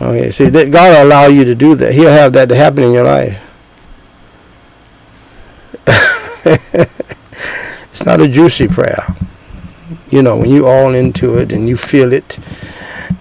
[0.00, 1.94] Okay, see, that God will allow you to do that.
[1.94, 3.40] He'll have that to happen in your life.
[7.92, 9.16] it's not a juicy prayer.
[10.10, 12.38] You know, when you all into it and you feel it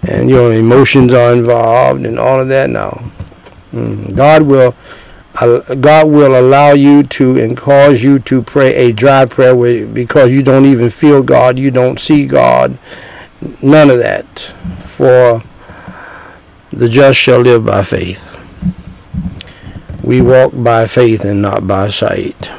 [0.01, 3.11] and your emotions are involved and all of that, no.
[3.71, 4.15] Mm.
[4.15, 4.76] God will
[5.36, 9.55] God will allow you to and cause you to pray a dry prayer
[9.88, 12.77] because you don't even feel God, you don't see God,
[13.61, 14.53] none of that.
[14.86, 15.43] For
[16.71, 18.38] the just shall live by faith.
[20.03, 22.51] We walk by faith and not by sight.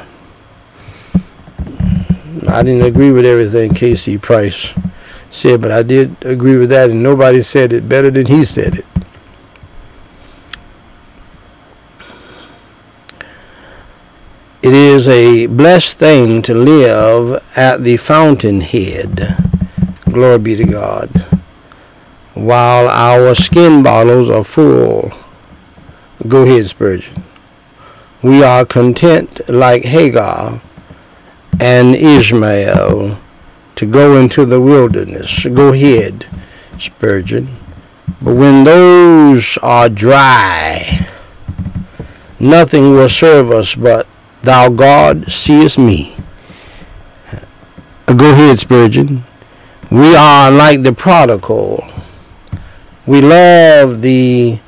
[2.47, 4.17] I didn't agree with everything K.C.
[4.17, 4.73] Price
[5.29, 8.79] said, but I did agree with that, and nobody said it better than he said
[8.79, 8.85] it.
[14.65, 19.37] It is a blessed thing to live at the fountainhead.
[20.09, 21.11] Glory be to God.
[22.33, 25.13] While our skin bottles are full.
[26.27, 27.23] Go ahead, Spurgeon.
[28.23, 30.59] We are content like Hagar
[31.59, 33.19] and Ishmael
[33.75, 35.45] to go into the wilderness.
[35.45, 36.25] Go ahead,
[36.79, 37.55] Spurgeon.
[38.19, 41.07] But when those are dry,
[42.39, 44.07] nothing will serve us but
[44.45, 46.15] Thou God seest me.
[48.05, 49.23] Go ahead, Spurgeon.
[49.89, 51.83] We are like the prodigal.
[53.07, 54.59] We love the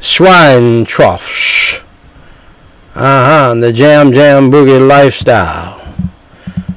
[0.00, 1.82] swine troughs.
[2.96, 5.80] Uh-huh, the jam jam boogie lifestyle.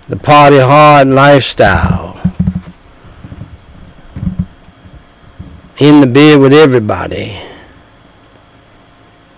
[0.08, 2.22] The party hard lifestyle.
[5.80, 7.41] In the bed with everybody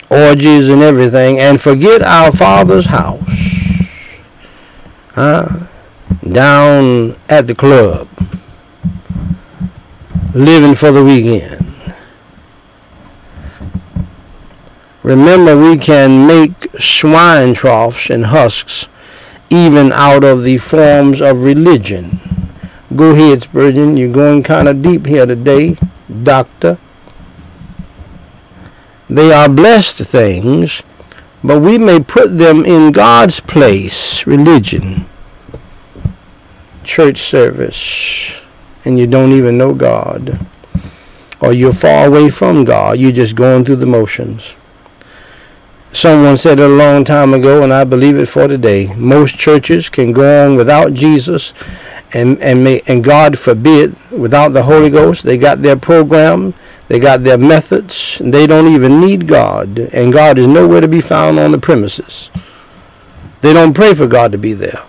[0.10, 3.22] orgies and everything, and forget our Father's house.
[5.14, 5.68] Huh?
[6.32, 8.08] Down at the club,
[10.34, 11.66] living for the weekend.
[15.04, 18.90] Remember, we can make swine troughs and husks
[19.50, 22.20] even out of the forms of religion.
[22.96, 23.96] Go ahead, Spurgeon.
[23.96, 25.78] You're going kind of deep here today,
[26.24, 26.78] Doctor.
[29.10, 30.84] They are blessed things,
[31.44, 35.06] but we may put them in God's place, religion,
[36.84, 38.42] church service,
[38.84, 40.46] and you don't even know God.
[41.40, 44.56] Or you're far away from God, you're just going through the motions.
[45.94, 48.94] Someone said it a long time ago, and I believe it for today.
[48.96, 51.54] Most churches can go on without Jesus,
[52.14, 55.24] and and may, and God forbid, without the Holy Ghost.
[55.24, 56.54] They got their program,
[56.88, 58.22] they got their methods.
[58.24, 59.78] They don't even need God.
[59.80, 62.30] And God is nowhere to be found on the premises.
[63.42, 64.84] They don't pray for God to be there.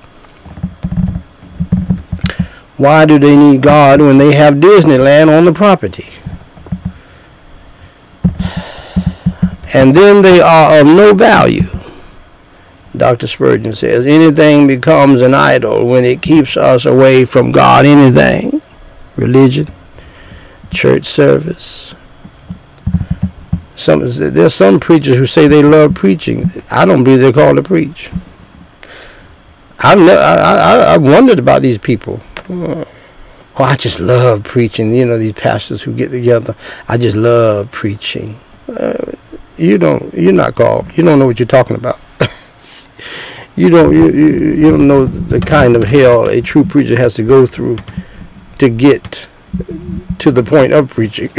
[2.76, 6.09] Why do they need God when they have Disneyland on the property?
[9.74, 11.68] And then they are of no value.
[12.96, 13.26] Dr.
[13.26, 17.84] Spurgeon says anything becomes an idol when it keeps us away from God.
[17.84, 18.62] Anything.
[19.16, 19.66] Religion
[20.71, 21.95] church service.
[23.77, 26.51] Some there's some preachers who say they love preaching.
[26.71, 28.11] I don't believe they're called to preach.
[29.79, 32.21] I've I, I I wondered about these people.
[32.51, 32.87] Oh,
[33.57, 34.95] I just love preaching.
[34.95, 36.57] You know these pastors who get together.
[36.89, 38.41] I just love preaching.
[38.69, 39.12] Uh,
[39.57, 40.12] you don't.
[40.14, 40.97] You're not called.
[40.97, 42.01] You don't know what you're talking about.
[43.59, 47.14] You don't you, you, you don't know the kind of hell a true preacher has
[47.14, 47.79] to go through
[48.59, 49.27] to get
[50.18, 51.30] to the point of preaching.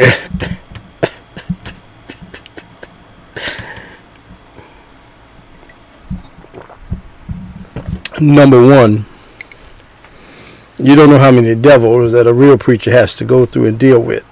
[8.22, 9.06] Number one,
[10.78, 13.80] you don't know how many devils that a real preacher has to go through and
[13.80, 14.26] deal with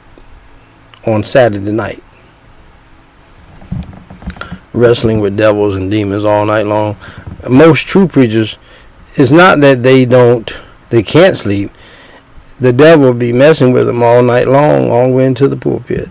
[1.05, 2.03] on Saturday night.
[4.73, 6.97] Wrestling with devils and demons all night long.
[7.49, 8.57] Most true preachers,
[9.15, 10.51] it's not that they don't,
[10.89, 11.71] they can't sleep.
[12.59, 16.09] The devil be messing with them all night long, all the way into the pulpit.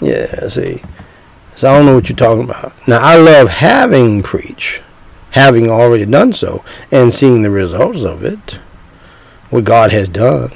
[0.00, 0.82] Yeah, see.
[1.56, 2.72] So I don't know what you're talking about.
[2.86, 4.80] Now I love having preach,
[5.30, 8.58] having already done so, and seeing the results of it,
[9.50, 10.52] what God has done.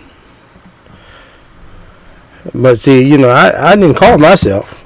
[2.55, 4.80] But see, you know, I, I didn't call myself.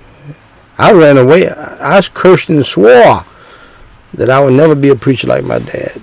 [0.79, 1.49] I ran away.
[1.49, 3.25] I, I cursed and swore
[4.15, 6.03] that I would never be a preacher like my dad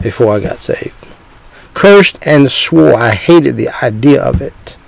[0.00, 0.95] before I got saved.
[1.76, 2.94] Cursed and swore.
[2.94, 4.78] I hated the idea of it.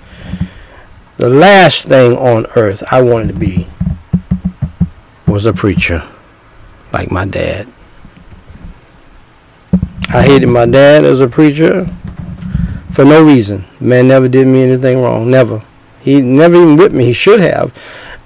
[1.18, 3.68] The last thing on earth I wanted to be
[5.26, 6.09] was a preacher
[6.91, 7.68] like my dad.
[10.09, 11.86] I hated my dad as a preacher
[12.91, 13.66] for no reason.
[13.80, 15.30] Man never did me anything wrong.
[15.30, 15.62] Never.
[16.01, 17.05] He never even whipped me.
[17.05, 17.70] He should have.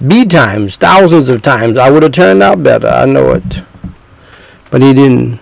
[0.06, 2.86] B times, thousands of times, I would have turned out better.
[2.86, 3.64] I know it.
[4.70, 5.40] But he didn't.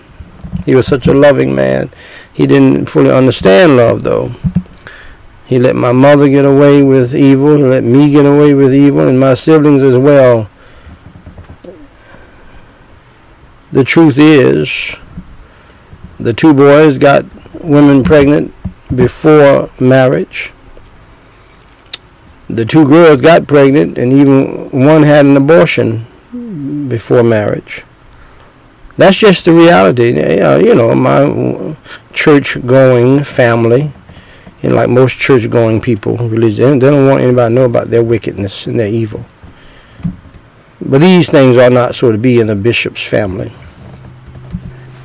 [0.64, 1.90] He was such a loving man.
[2.32, 4.34] He didn't fully understand love, though.
[5.46, 7.56] He let my mother get away with evil.
[7.56, 10.48] He let me get away with evil, and my siblings as well.
[13.72, 14.94] The truth is,
[16.18, 17.24] the two boys got
[17.62, 18.52] women pregnant
[18.94, 20.52] before marriage.
[22.48, 26.06] The two girls got pregnant, and even one had an abortion
[26.88, 27.84] before marriage.
[29.01, 30.09] That's just the reality.
[30.11, 31.74] You know, my
[32.12, 33.94] church-going family,
[34.62, 38.66] know, like most church-going people, religion, they don't want anybody to know about their wickedness
[38.66, 39.24] and their evil.
[40.82, 43.55] But these things are not so to be in a bishop's family.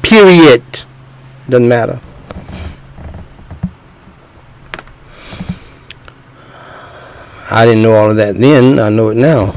[0.01, 0.83] Period.
[1.47, 2.01] Doesn't matter.
[7.49, 8.77] I didn't know all of that then.
[8.77, 9.55] I know it now.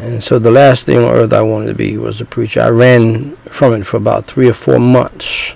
[0.00, 2.62] And so the last thing on earth I wanted to be was a preacher.
[2.62, 5.54] I ran from it for about three or four months.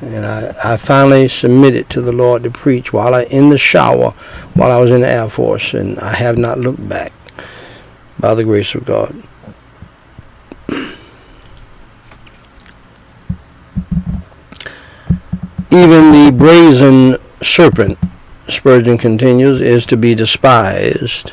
[0.00, 4.12] And I, I finally submitted to the Lord to preach while I in the shower
[4.54, 7.12] while I was in the Air Force and I have not looked back
[8.20, 9.20] by the grace of God.
[15.70, 17.98] Even the brazen serpent,
[18.46, 21.32] Spurgeon continues, is to be despised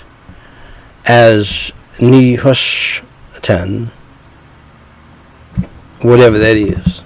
[1.07, 3.89] as Nehushtan,
[6.01, 7.03] whatever that is.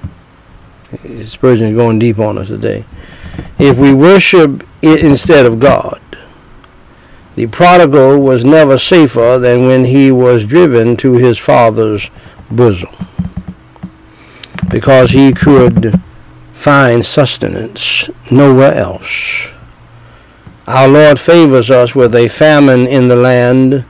[1.32, 2.86] Spurgeon is going deep on us today.
[3.60, 6.02] If we worship it instead of God,
[7.36, 12.10] the prodigal was never safer than when he was driven to his father's
[12.50, 12.90] bosom,
[14.70, 16.02] because he could
[16.54, 19.52] find sustenance nowhere else.
[20.70, 23.86] Our Lord favors us with a famine in the land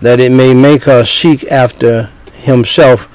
[0.00, 3.08] that it may make us seek after himself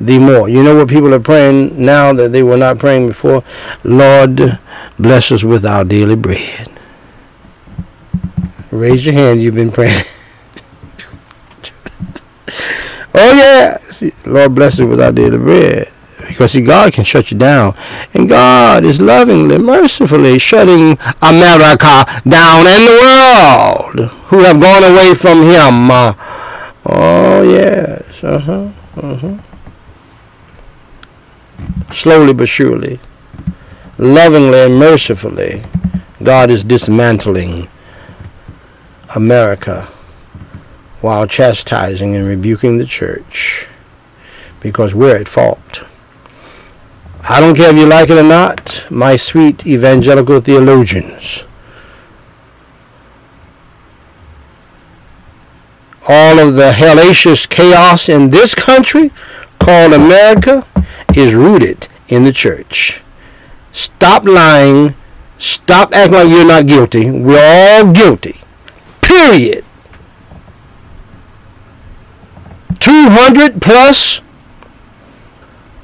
[0.00, 0.48] the more.
[0.48, 3.44] You know what people are praying now that they were not praying before?
[3.84, 4.58] Lord,
[4.98, 6.70] bless us with our daily bread.
[8.70, 10.04] Raise your hand, you've been praying.
[13.14, 13.76] oh yeah.
[14.24, 15.92] Lord bless us with our daily bread.
[16.28, 17.76] Because God can shut you down.
[18.14, 25.14] And God is lovingly, mercifully shutting America down and the world who have gone away
[25.14, 25.90] from him.
[25.90, 26.14] Uh,
[26.86, 28.24] oh, yes.
[28.24, 28.70] Uh-huh.
[28.96, 29.38] Uh-huh.
[31.92, 33.00] Slowly but surely,
[33.98, 35.62] lovingly and mercifully,
[36.22, 37.68] God is dismantling
[39.14, 39.88] America
[41.00, 43.66] while chastising and rebuking the church
[44.60, 45.84] because we're at fault.
[47.24, 51.44] I don't care if you like it or not, my sweet evangelical theologians.
[56.08, 59.12] All of the hellacious chaos in this country
[59.60, 60.66] called America
[61.14, 63.02] is rooted in the church.
[63.70, 64.96] Stop lying.
[65.38, 67.10] Stop acting like you're not guilty.
[67.10, 68.40] We're all guilty.
[69.00, 69.64] Period.
[72.80, 74.22] 200 plus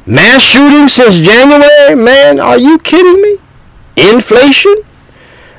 [0.08, 3.36] Mass shootings since January, man, are you kidding me?
[3.94, 4.76] Inflation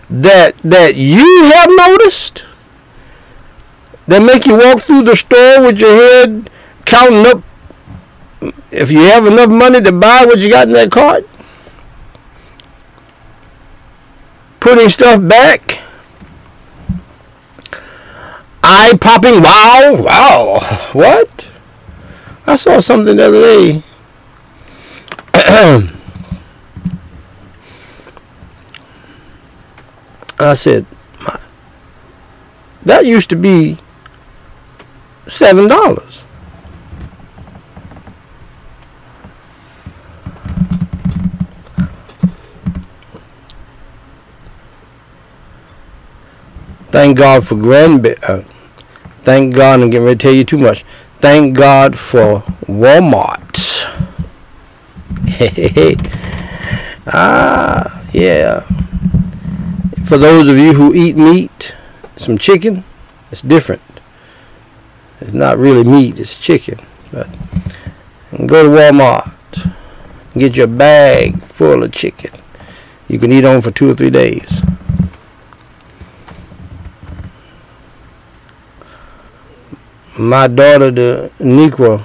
[0.09, 2.45] that that you have noticed
[4.07, 6.49] that make you walk through the store with your head
[6.85, 7.43] counting up
[8.71, 11.29] if you have enough money to buy what you got in that cart.
[14.59, 15.77] Putting stuff back.
[18.63, 19.43] Eye popping.
[19.43, 19.93] Wow.
[19.99, 20.89] Wow.
[20.93, 21.47] What?
[22.47, 23.83] I saw something the other day.
[30.39, 30.85] I said,
[32.83, 33.77] that used to be
[35.27, 36.23] seven dollars.
[46.87, 48.17] Thank God for grandbaby.
[48.23, 48.43] Uh,
[49.21, 50.83] thank God, I'm getting ready to tell you too much.
[51.19, 53.49] Thank God for Walmart.
[57.07, 58.59] ah, yeah.
[60.03, 61.75] For those of you who eat meat,
[62.17, 62.83] some chicken,
[63.31, 63.81] it's different.
[65.21, 66.79] It's not really meat, it's chicken.
[67.13, 67.29] But
[68.45, 69.33] go to Walmart,
[70.33, 72.31] get your bag full of chicken.
[73.07, 74.61] You can eat on for two or three days.
[80.17, 82.03] My daughter, the Negro,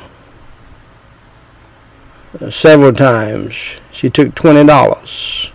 [2.50, 3.54] several times,
[3.92, 5.50] she took twenty dollars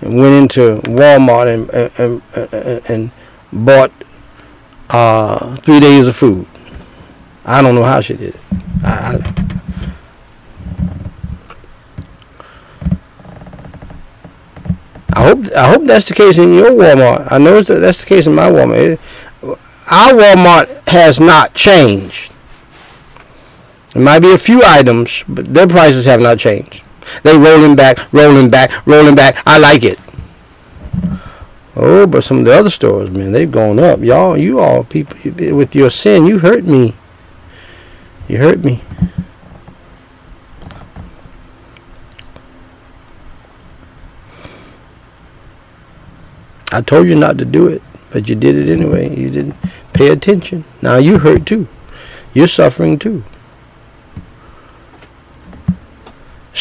[0.00, 3.10] and went into Walmart and and, and, and
[3.52, 3.92] bought
[4.90, 6.46] uh, three days of food.
[7.44, 8.40] I don't know how she did it.
[8.82, 9.36] I, I,
[15.12, 17.28] I hope I hope that's the case in your Walmart.
[17.30, 18.78] I know that that's the case in my Walmart.
[18.78, 19.00] It,
[19.88, 22.32] our Walmart has not changed.
[23.96, 26.84] There might be a few items, but their prices have not changed.
[27.22, 29.42] They rolling back, rolling back, rolling back.
[29.46, 29.98] I like it.
[31.74, 34.00] Oh, but some of the other stores, man, they've gone up.
[34.00, 35.16] Y'all, you all people,
[35.56, 36.94] with your sin, you hurt me.
[38.28, 38.82] You hurt me.
[46.70, 47.80] I told you not to do it,
[48.10, 49.08] but you did it anyway.
[49.18, 49.56] You didn't
[49.94, 50.66] pay attention.
[50.82, 51.66] Now you hurt too.
[52.34, 53.24] You're suffering too.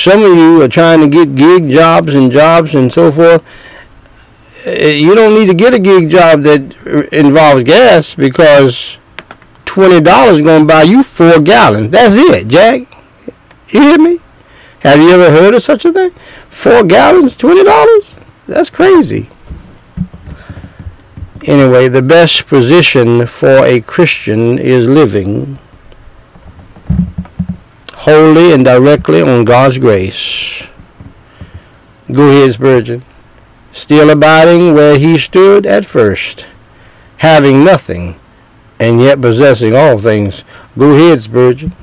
[0.05, 3.43] Some of you are trying to get gig jobs and jobs and so forth
[4.65, 6.75] Eh, you don't need to get a gig job that
[7.13, 8.97] involves gas because
[9.63, 11.91] twenty dollars going to buy you four gallons.
[11.91, 12.81] That's it, Jack.
[13.69, 14.19] You hear me?
[14.79, 16.11] Have you ever heard of such a thing?
[16.49, 18.15] Four gallons, twenty dollars?
[18.47, 19.29] That's crazy.
[21.43, 25.59] Anyway, the best position for a Christian is living
[28.05, 30.63] wholly and directly on God's grace.
[32.11, 33.03] Go ahead, Spurgeon
[33.75, 36.45] still abiding where he stood at first,
[37.17, 38.17] having nothing,
[38.79, 40.43] and yet possessing all things.
[40.77, 41.73] Go ahead, Spurgeon.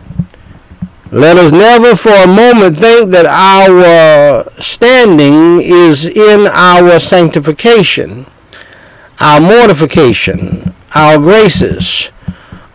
[1.11, 8.25] Let us never for a moment think that our standing is in our sanctification,
[9.20, 12.11] our mortification, our graces,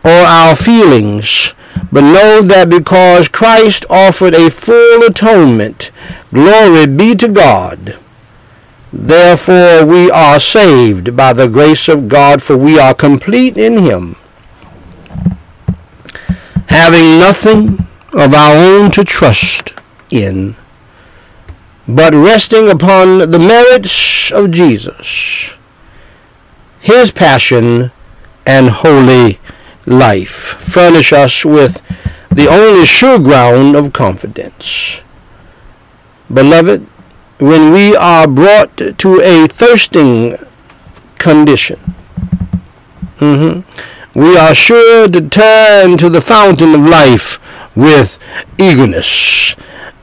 [0.03, 1.55] or our feelings,
[1.91, 5.91] but know that because Christ offered a full atonement,
[6.31, 7.97] glory be to God
[8.91, 14.15] Therefore we are saved by the grace of God, for we are complete in him,
[16.69, 19.73] having nothing of our own to trust
[20.09, 20.55] in,
[21.87, 25.53] but resting upon the merits of Jesus,
[26.79, 27.91] his passion
[28.45, 29.39] and holy
[29.87, 30.55] life.
[30.59, 31.81] Furnish us with
[32.29, 35.01] the only sure ground of confidence.
[36.31, 36.85] Beloved,
[37.39, 40.35] when we are brought to a thirsting
[41.17, 41.79] condition,
[43.17, 47.39] mm-hmm, we are sure to turn to the fountain of life
[47.75, 48.19] with
[48.57, 49.55] eagerness.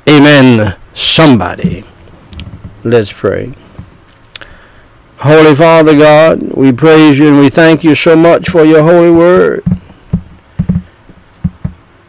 [0.08, 0.76] Amen.
[0.94, 1.84] Somebody.
[2.84, 3.54] Let's pray.
[5.24, 9.10] Holy Father God, we praise you and we thank you so much for your holy
[9.10, 9.64] word,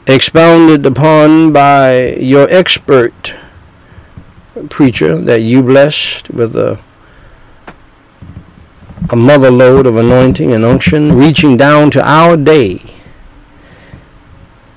[0.05, 3.33] expounded upon by your expert
[4.69, 6.77] preacher that you blessed with a
[9.09, 12.81] a mother lode of anointing and unction reaching down to our day.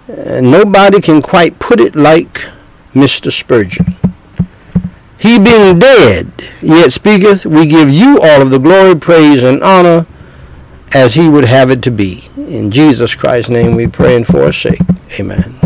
[0.07, 2.47] And nobody can quite put it like
[2.95, 3.33] Mr.
[3.33, 3.97] Spurgeon.
[5.19, 10.07] He being dead, yet speaketh, we give you all of the glory, praise, and honor
[10.95, 12.31] as he would have it to be.
[12.37, 14.81] In Jesus Christ's name we pray and for sake.
[15.19, 15.59] Amen.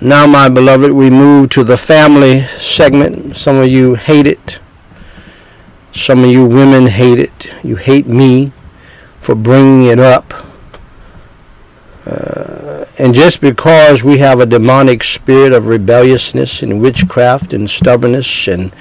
[0.00, 3.36] Now, my beloved, we move to the family segment.
[3.36, 4.60] Some of you hate it.
[5.92, 7.52] Some of you women hate it.
[7.64, 8.52] You hate me
[9.20, 10.32] for bringing it up.
[12.06, 12.57] Uh,
[12.98, 18.72] and just because we have a demonic spirit of rebelliousness and witchcraft and stubbornness and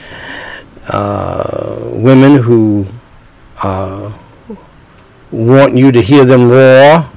[0.88, 2.88] uh, women who
[3.62, 4.12] uh,
[5.32, 7.10] want you to hear them roar,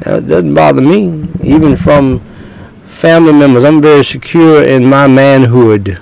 [0.00, 1.28] that doesn't bother me.
[1.42, 2.20] Even from
[2.86, 6.00] family members, I'm very secure in my manhood.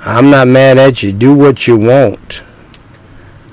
[0.00, 1.12] I'm not mad at you.
[1.12, 2.42] Do what you want.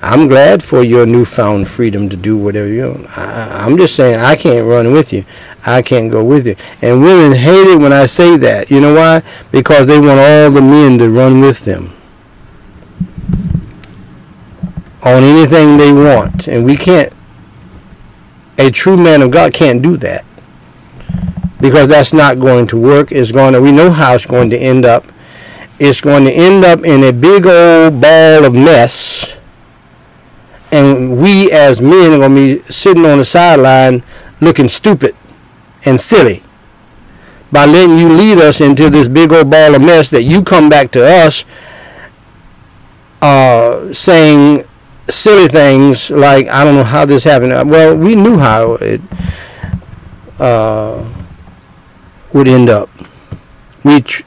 [0.02, 3.18] I'm glad for your newfound freedom to do whatever you want.
[3.18, 5.24] I, I'm just saying I can't run with you.
[5.64, 6.56] I can't go with you.
[6.82, 8.68] And women hate it when I say that.
[8.68, 9.22] You know why?
[9.52, 11.92] Because they want all the men to run with them
[15.04, 16.48] on anything they want.
[16.48, 17.12] And we can't,
[18.58, 20.24] a true man of God can't do that.
[21.60, 23.12] Because that's not going to work.
[23.12, 25.06] It's going to, we know how it's going to end up
[25.78, 29.36] it's going to end up in a big old ball of mess.
[30.72, 34.02] And we as men are going to be sitting on the sideline
[34.40, 35.14] looking stupid
[35.84, 36.42] and silly
[37.52, 40.70] by letting you lead us into this big old ball of mess that you come
[40.70, 41.44] back to us
[43.20, 44.64] uh, saying
[45.08, 47.70] silly things like, I don't know how this happened.
[47.70, 49.00] Well, we knew how it
[50.38, 51.06] uh,
[52.32, 52.88] would end up.
[53.84, 54.22] We tr-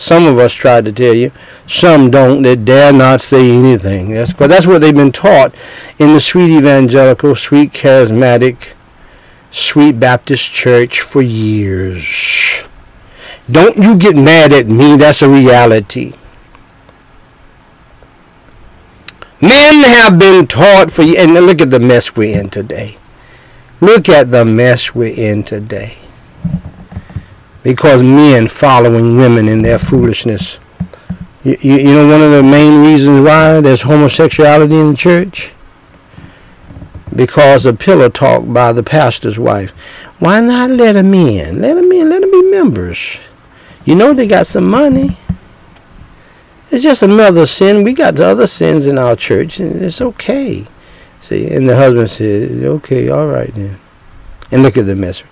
[0.00, 1.30] some of us tried to tell you.
[1.66, 2.40] Some don't.
[2.40, 4.12] They dare not say anything.
[4.12, 5.54] That's, that's what they've been taught
[5.98, 8.68] in the sweet evangelical, sweet charismatic,
[9.50, 12.64] sweet Baptist church for years.
[13.50, 14.96] Don't you get mad at me.
[14.96, 16.14] That's a reality.
[19.42, 21.18] Men have been taught for you.
[21.18, 22.96] And look at the mess we're in today.
[23.82, 25.98] Look at the mess we're in today
[27.62, 30.58] because men following women in their foolishness.
[31.42, 35.52] You, you, know one of the main reasons why there's homosexuality in the church?
[37.14, 39.70] Because of pillow talk by the pastor's wife.
[40.18, 41.60] Why not let them in?
[41.60, 42.08] Let them in.
[42.08, 43.18] Let them be members.
[43.84, 45.16] You know they got some money.
[46.70, 47.82] It's just another sin.
[47.84, 50.66] We got other sins in our church, and it's okay.
[51.20, 53.80] See, and the husband said, "Okay, all right then."
[54.52, 55.22] And look at the mess.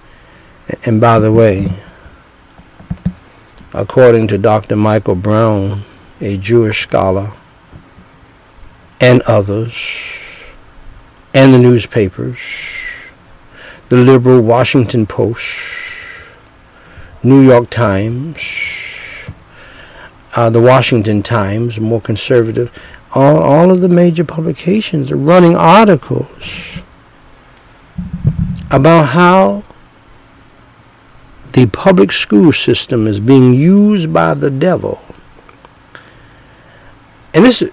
[0.85, 1.71] And by the way,
[3.79, 4.75] according to Dr.
[4.75, 5.85] Michael Brown,
[6.21, 7.33] a Jewish scholar,
[9.01, 9.73] and others,
[11.33, 12.41] and the newspapers,
[13.89, 15.47] the liberal Washington Post,
[17.23, 18.41] New York Times,
[20.35, 22.77] uh, the Washington Times, more conservative,
[23.15, 26.81] all, all of the major publications are running articles
[28.73, 29.63] about how
[31.59, 35.01] the public school system is being used by the devil.
[37.35, 37.65] And this,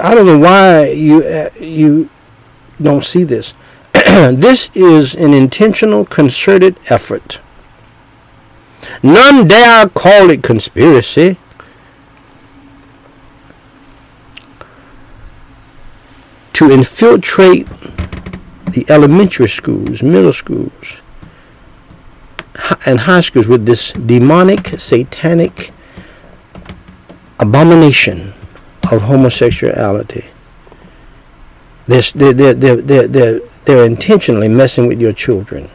[0.00, 2.08] I don't know why you uh, you
[2.80, 3.54] don't see this.
[3.92, 7.40] this is an intentional, concerted effort.
[9.02, 11.36] None dare call it conspiracy.
[16.52, 17.66] To infiltrate
[18.72, 21.02] the elementary schools, middle schools,
[22.86, 25.72] and schools with this demonic, satanic
[27.38, 28.34] abomination
[28.90, 30.26] of homosexuality.
[31.86, 32.02] They're,
[32.32, 35.70] they're, they're, they're, they're intentionally messing with your children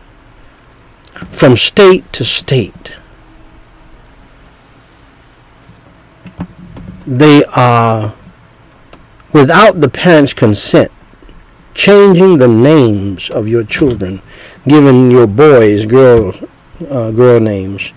[1.31, 2.93] from state to state.
[7.05, 8.15] They are,
[9.31, 10.91] without the parents' consent,
[11.73, 14.21] changing the names of your children,
[14.67, 16.37] giving your boys, girls,
[16.89, 17.93] uh, girl names,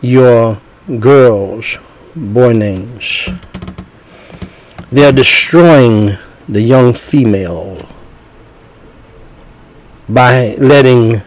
[0.00, 0.60] your
[0.98, 1.78] girls,
[2.14, 3.28] boy names.
[4.90, 6.16] They are destroying
[6.48, 7.88] the young female
[10.08, 11.22] by letting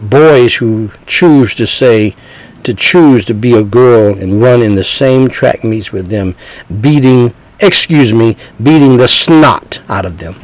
[0.00, 2.16] boys who choose to say,
[2.64, 6.34] to choose to be a girl and run in the same track meets with them,
[6.80, 10.36] beating, excuse me, beating the snot out of them.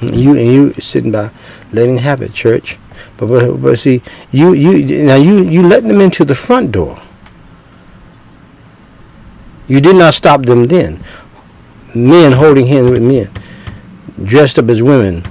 [0.00, 1.30] You and you sitting by
[1.72, 2.78] letting it, church.
[3.20, 4.00] But, but, but see,
[4.32, 6.98] you, you, now you, you let them into the front door.
[9.68, 11.04] You did not stop them then.
[11.94, 13.30] Men holding hands with men,
[14.24, 15.22] dressed up as women,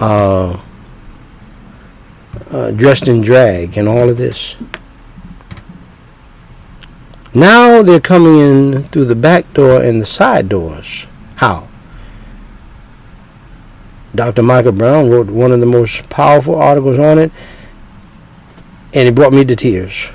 [0.00, 0.58] uh,
[2.50, 4.56] uh, dressed in drag, and all of this.
[7.34, 11.06] Now they're coming in through the back door and the side doors.
[11.34, 11.68] How?
[14.16, 14.42] Dr.
[14.42, 17.30] Michael Brown wrote one of the most powerful articles on it,
[18.94, 20.08] and it brought me to tears.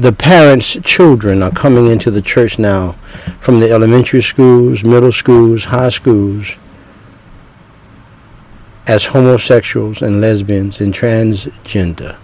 [0.00, 2.92] the parents' children are coming into the church now
[3.38, 6.56] from the elementary schools, middle schools, high schools
[8.86, 12.16] as homosexuals and lesbians and transgender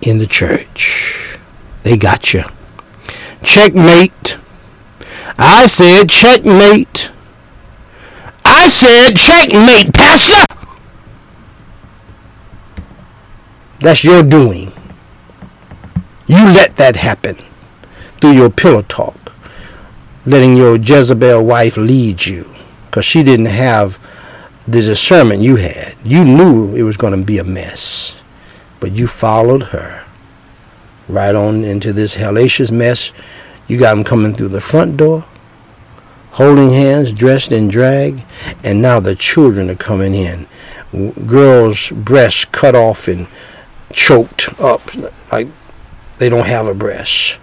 [0.00, 1.36] in the church.
[1.82, 2.44] They got you.
[3.42, 4.38] Checkmate.
[5.38, 7.10] I said checkmate.
[8.44, 10.44] I said checkmate, Pastor.
[13.80, 14.72] That's your doing.
[16.26, 17.36] You let that happen
[18.20, 19.32] through your pillow talk,
[20.24, 22.54] letting your Jezebel wife lead you
[22.86, 23.98] because she didn't have
[24.66, 25.96] the discernment you had.
[26.04, 28.14] You knew it was going to be a mess,
[28.80, 30.04] but you followed her
[31.08, 33.12] right on into this hellacious mess.
[33.66, 35.24] You got them coming through the front door,
[36.32, 38.22] holding hands, dressed in drag,
[38.62, 40.46] and now the children are coming in.
[41.26, 43.26] Girls' breasts cut off and
[43.92, 44.82] choked up
[45.32, 45.48] like
[46.18, 47.38] they don't have a breast.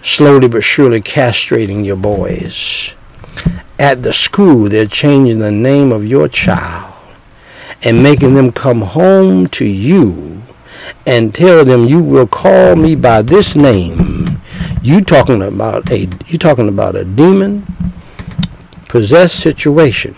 [0.00, 2.94] Slowly but surely castrating your boys.
[3.78, 6.94] At the school, they're changing the name of your child
[7.84, 10.42] and making them come home to you
[11.06, 14.21] and tell them you will call me by this name.
[14.82, 17.66] You talking about a you talking about a demon
[18.88, 20.16] possessed situation.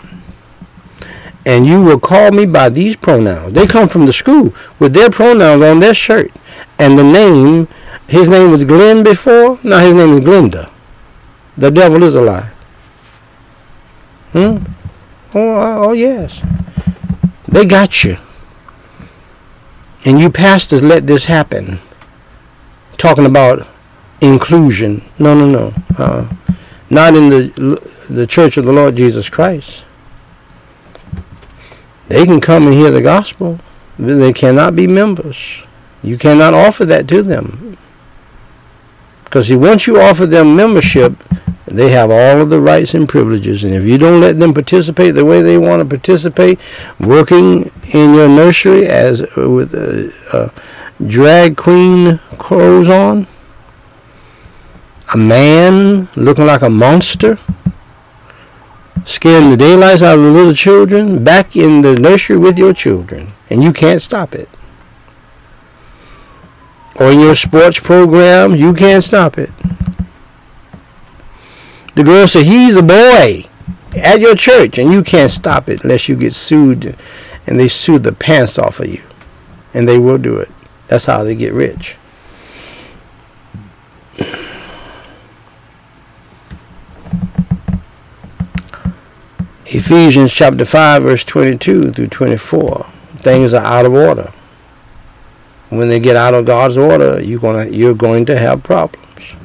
[1.45, 3.53] And you will call me by these pronouns.
[3.53, 6.31] They come from the school with their pronouns on their shirt
[6.77, 7.67] and the name,
[8.07, 9.59] his name was Glenn before.
[9.63, 10.69] Now his name is Glenda.
[11.57, 12.51] The devil is a lie.
[14.31, 14.57] Hmm?
[15.33, 16.41] Oh, uh, oh yes.
[17.47, 18.17] They got you.
[20.03, 21.79] And you pastors let this happen.
[22.97, 23.67] Talking about
[24.21, 25.03] inclusion.
[25.19, 25.73] No, no, no.
[25.97, 26.33] Uh,
[26.89, 29.83] not in the the church of the Lord Jesus Christ.
[32.07, 33.59] They can come and hear the gospel.
[33.97, 35.63] But they cannot be members.
[36.03, 37.77] You cannot offer that to them.
[39.23, 41.13] Because once you offer them membership,
[41.65, 43.63] they have all of the rights and privileges.
[43.63, 46.59] And if you don't let them participate the way they want to participate,
[46.99, 53.27] working in your nursery as uh, with a, a drag queen clothes on,
[55.13, 57.39] a man looking like a monster,
[59.05, 63.33] scaring the daylights out of the little children, back in the nursery with your children,
[63.49, 64.49] and you can't stop it
[66.95, 69.51] or in your sports program, you can't stop it.
[71.95, 73.45] The girl said, he's a boy
[73.95, 76.95] at your church, and you can't stop it unless you get sued,
[77.47, 79.03] and they sue the pants off of you.
[79.73, 80.49] And they will do it.
[80.87, 81.97] That's how they get rich.
[89.67, 92.85] Ephesians chapter 5, verse 22 through 24.
[93.17, 94.31] Things are out of order
[95.69, 99.35] when they get out of God's order, you're gonna you're going to have problems.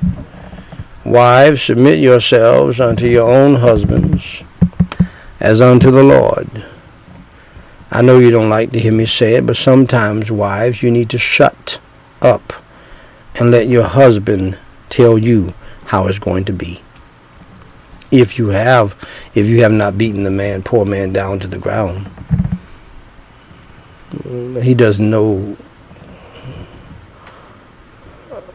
[1.05, 4.43] Wives, submit yourselves unto your own husbands
[5.41, 6.65] as unto the Lord.
[7.91, 11.11] I know you don't like to hear me say it, but sometimes, wives, you need
[11.11, 11.81] to shut
[12.23, 12.53] up
[13.35, 14.57] and let your husband
[14.91, 15.55] tell you
[15.87, 16.83] how it's going to be.
[18.11, 18.97] If you have,
[19.35, 22.11] if you have not beaten the man, poor man down to the ground,
[24.13, 25.57] mm, he doesn't know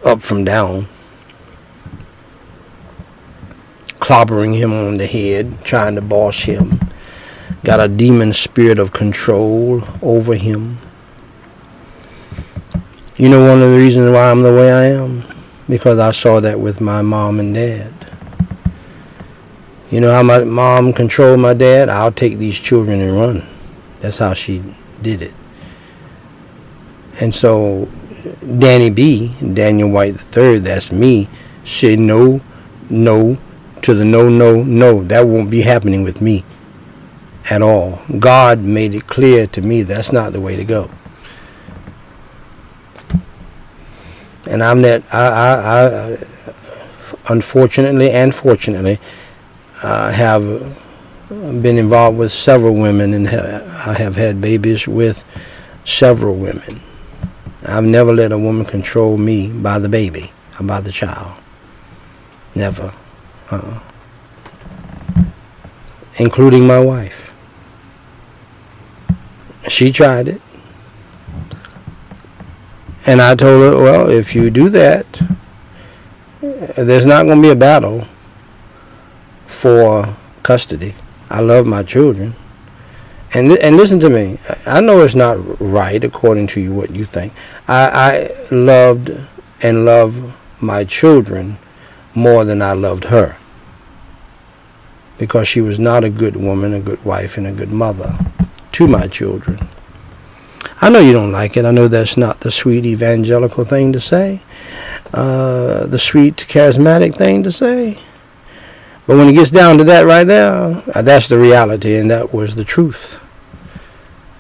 [0.06, 0.88] up from down,
[4.00, 6.80] clobbering him on the head, trying to boss him.
[7.64, 10.78] Got a demon spirit of control over him.
[13.18, 15.24] You know one of the reasons why I'm the way I am?
[15.68, 18.05] Because I saw that with my mom and dad.
[19.92, 21.90] You know how my mom controlled my dad?
[21.90, 23.48] I'll take these children and run.
[24.00, 24.64] That's how she
[25.02, 25.34] did it.
[27.22, 27.90] And so
[28.58, 31.30] Danny B, Daniel Whyte III, that's me,
[31.64, 32.42] said no,
[32.90, 33.38] no
[33.84, 35.04] to the no, no, no.
[35.04, 36.44] That won't be happening with me
[37.50, 38.02] at all.
[38.20, 40.90] God made it clear to me that's not the way to go.
[44.48, 46.26] And I'm that, I, I, I
[47.30, 49.00] unfortunately and fortunately,
[49.86, 50.42] uh, have
[51.30, 55.24] been involved with several women and ha- I have had babies with
[55.84, 56.82] several women.
[57.64, 61.40] I've never let a woman control me by the baby or by the child.
[62.56, 62.92] Never.
[63.52, 63.80] Uh-uh.
[66.18, 67.32] Including my wife.
[69.68, 70.42] She tried it.
[73.06, 75.06] And I told her, well, if you do that,
[76.42, 78.08] there's not going to be a battle
[79.48, 80.96] for custody.
[81.30, 82.36] I love my children.
[83.34, 84.40] And and listen to me.
[84.66, 87.34] I know it's not right according to you what you think.
[87.68, 89.12] I, I loved
[89.62, 91.58] and love my children
[92.14, 93.38] more than I loved her.
[95.18, 98.18] Because she was not a good woman, a good wife, and a good mother
[98.74, 99.68] to my children.
[100.82, 101.66] I know you don't like it.
[101.66, 104.42] I know that's not the sweet evangelical thing to say,
[105.14, 107.98] uh, the sweet charismatic thing to say.
[109.08, 112.34] But when it gets down to that right now, uh, that's the reality, and that
[112.34, 113.20] was the truth.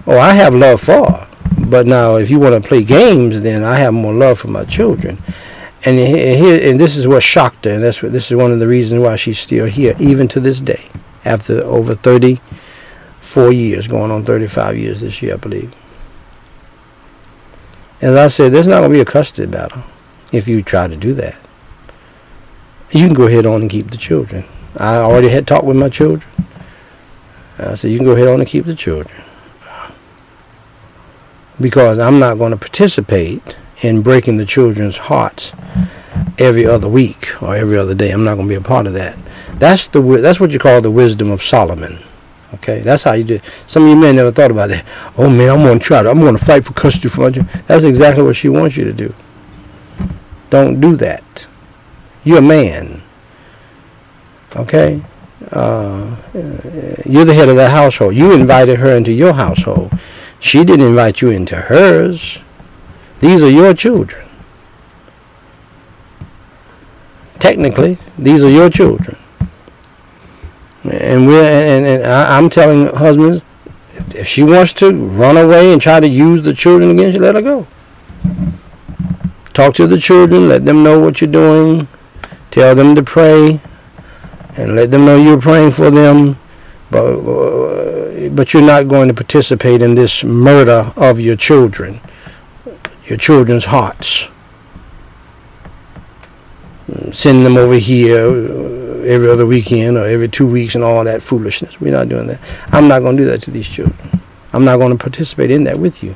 [0.07, 1.27] Oh, I have love for.
[1.67, 4.65] But now, if you want to play games, then I have more love for my
[4.65, 5.21] children.
[5.85, 8.59] And here, and this is what shocked her, and that's what, this is one of
[8.59, 10.89] the reasons why she's still here, even to this day,
[11.25, 15.73] after over 34 years, going on 35 years this year, I believe.
[18.01, 19.83] As I said, there's not going to be a custody battle
[20.31, 21.39] if you try to do that.
[22.91, 24.45] You can go ahead on and keep the children.
[24.77, 26.29] I already had talked with my children.
[27.57, 29.23] I said, you can go ahead on and keep the children.
[31.59, 35.53] Because I'm not going to participate in breaking the children's hearts
[36.37, 38.11] every other week or every other day.
[38.11, 39.17] I'm not going to be a part of that.
[39.53, 41.99] That's the that's what you call the wisdom of Solomon.
[42.55, 43.35] Okay, that's how you do.
[43.35, 43.43] It.
[43.67, 44.85] Some of you men never thought about that.
[45.17, 46.09] Oh man, I'm going to try to.
[46.09, 47.63] I'm going to fight for custody for my children.
[47.67, 49.13] That's exactly what she wants you to do.
[50.49, 51.47] Don't do that.
[52.23, 53.01] You're a man.
[54.55, 55.01] Okay,
[55.51, 56.15] uh,
[57.05, 58.15] you're the head of the household.
[58.15, 59.91] You invited her into your household.
[60.39, 62.39] She didn't invite you into hers.
[63.19, 64.27] These are your children.
[67.39, 69.17] Technically, these are your children.
[70.83, 73.41] And we're and, and I, am telling husbands,
[74.13, 77.35] if she wants to run away and try to use the children against you, let
[77.35, 77.67] her go.
[79.53, 81.87] Talk to the children, let them know what you're doing,
[82.51, 83.59] tell them to pray,
[84.57, 86.37] and let them know you're praying for them.
[86.91, 91.99] But uh, but you're not going to participate in this murder of your children
[93.05, 94.29] your children's hearts.
[97.11, 101.21] Send them over here uh, every other weekend or every two weeks and all that
[101.21, 101.79] foolishness.
[101.79, 102.39] We're not doing that.
[102.67, 104.21] I'm not going to do that to these children.
[104.53, 106.15] I'm not going to participate in that with you.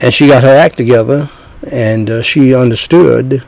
[0.00, 1.30] And she got her act together
[1.70, 3.44] and uh, she understood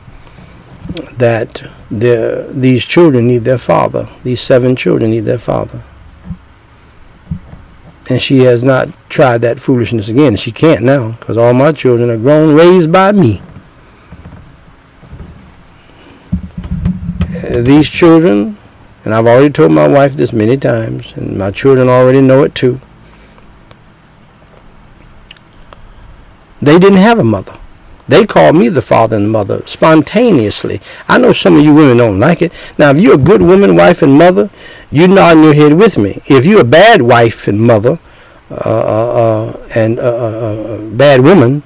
[1.17, 4.07] that these children need their father.
[4.23, 5.83] These seven children need their father
[8.09, 10.35] and she has not tried that foolishness again.
[10.35, 13.41] She can't now because all my children are grown, raised by me.
[17.43, 18.57] Uh, these children,
[19.05, 22.55] and I've already told my wife this many times, and my children already know it
[22.55, 22.81] too.
[26.61, 27.57] They didn't have a mother.
[28.09, 30.81] They call me the father and the mother spontaneously.
[31.07, 32.51] I know some of you women don't like it.
[32.79, 34.49] Now, if you're a good woman, wife, and mother,
[34.89, 36.19] you nod your head with me.
[36.25, 37.99] If you're a bad wife and mother,
[38.49, 41.61] uh, uh, uh and a bad woman,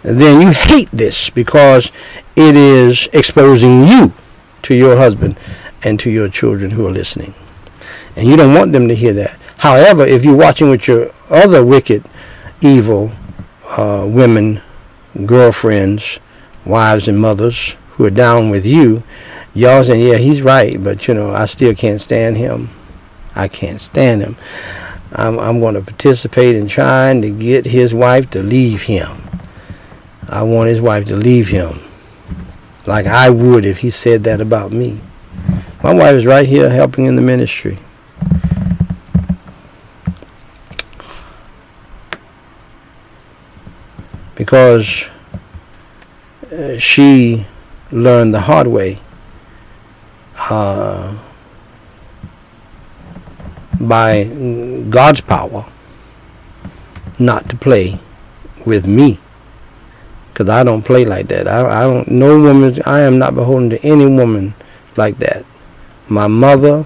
[0.00, 1.92] then you hate this because
[2.36, 4.14] it is exposing you
[4.62, 5.36] to your husband
[5.82, 7.34] and to your children who are listening.
[8.16, 9.38] And you don't want them to hear that.
[9.58, 12.08] However, if you're watching with your other wicked,
[12.62, 13.12] evil
[13.68, 14.62] uh, women
[15.26, 16.20] girlfriends,
[16.64, 19.02] wives and mothers who are down with you,
[19.54, 22.70] y'all saying, yeah, he's right, but you know, I still can't stand him.
[23.34, 24.36] I can't stand him.
[25.12, 29.22] I'm, I'm going to participate in trying to get his wife to leave him.
[30.28, 31.82] I want his wife to leave him
[32.86, 35.00] like I would if he said that about me.
[35.82, 37.78] My wife is right here helping in the ministry.
[44.42, 45.04] Because
[46.50, 47.46] uh, she
[47.92, 48.98] learned the hard way
[50.50, 51.16] uh,
[53.78, 54.24] by
[54.90, 55.64] God's power
[57.20, 58.00] not to play
[58.66, 59.20] with me
[60.32, 61.46] because I don't play like that.
[61.46, 62.08] I, I don't.
[62.08, 62.74] No woman.
[62.84, 64.54] I am not beholden to any woman
[64.96, 65.44] like that.
[66.08, 66.84] My mother,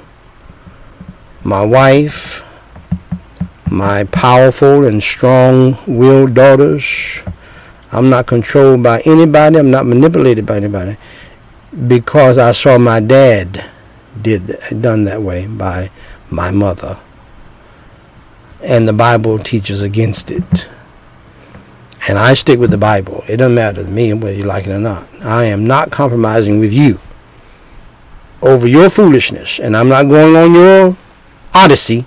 [1.43, 2.45] my wife,
[3.71, 7.23] my powerful and strong-willed daughters,
[7.93, 9.59] I'm not controlled by anybody.
[9.59, 10.97] I'm not manipulated by anybody
[11.87, 13.65] because I saw my dad
[14.21, 15.91] did done that way by
[16.31, 16.99] my mother.
[18.63, 20.69] And the Bible teaches against it.
[22.09, 23.25] And I stick with the Bible.
[23.29, 25.09] It doesn't matter to me whether you like it or not.
[25.23, 26.99] I am not compromising with you
[28.43, 29.59] over your foolishness.
[29.59, 30.97] And I'm not going on your
[31.53, 32.07] odyssey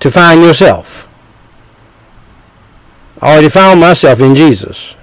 [0.00, 1.08] to find yourself.
[3.24, 4.94] Already found myself in Jesus.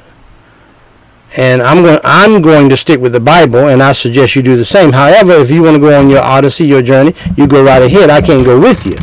[1.36, 4.57] And I'm going, I'm going to stick with the Bible, and I suggest you do
[4.57, 4.91] the same.
[4.91, 8.09] However, if you want to go on your odyssey, your journey, you go right ahead.
[8.09, 8.97] I can't go with you.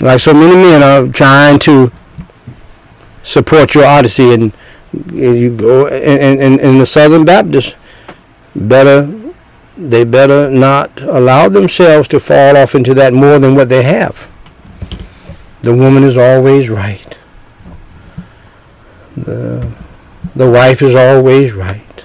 [0.00, 1.90] Like so many men are trying to
[3.22, 4.52] support your odyssey and
[5.12, 7.74] you go and, and, and the Southern Baptists
[8.54, 9.12] better
[9.76, 14.26] they better not allow themselves to fall off into that more than what they have.
[15.62, 17.07] The woman is always right.
[19.24, 19.70] The,
[20.34, 22.04] the wife is always right.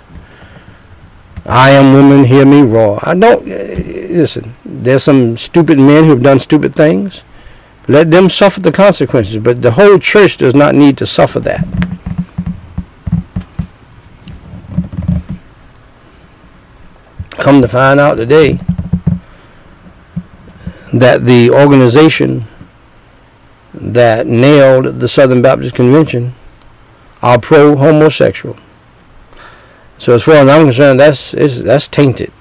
[1.45, 2.99] I am woman, hear me roar.
[3.03, 3.55] I don't, uh,
[4.13, 7.23] listen, there's some stupid men who have done stupid things.
[7.87, 11.65] Let them suffer the consequences, but the whole church does not need to suffer that.
[17.31, 18.59] Come to find out today
[20.93, 22.45] that the organization
[23.73, 26.33] that nailed the Southern Baptist Convention
[27.23, 28.57] are pro-homosexual.
[29.97, 32.33] So as far as I'm concerned, that's that's tainted.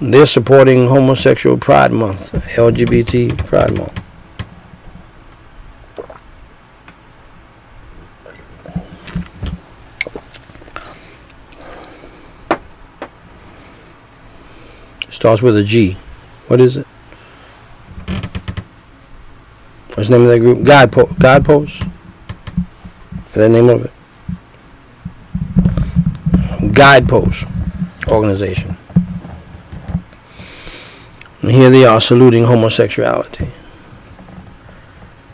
[0.00, 4.02] They're supporting homosexual Pride Month, LGBT Pride Month.
[15.08, 15.96] Starts with a G.
[16.48, 16.86] What is it?
[19.96, 20.62] What's the name of that group?
[20.62, 21.18] Guidepost.
[21.18, 21.82] Guidepost?
[21.82, 21.88] Is
[23.32, 23.92] that the name of it?
[26.74, 27.46] Guidepost
[28.06, 28.76] organization.
[31.40, 33.48] And here they are saluting homosexuality.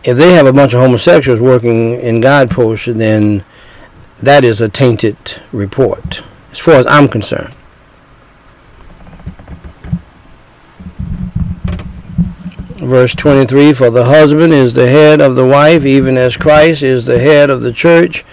[0.05, 3.45] If they have a bunch of homosexuals working in guideposts, then
[4.23, 5.17] that is a tainted
[5.51, 7.53] report, as far as I'm concerned.
[12.83, 17.07] Verse 23 For the husband is the head of the wife, even as Christ is
[17.07, 18.25] the head of the church,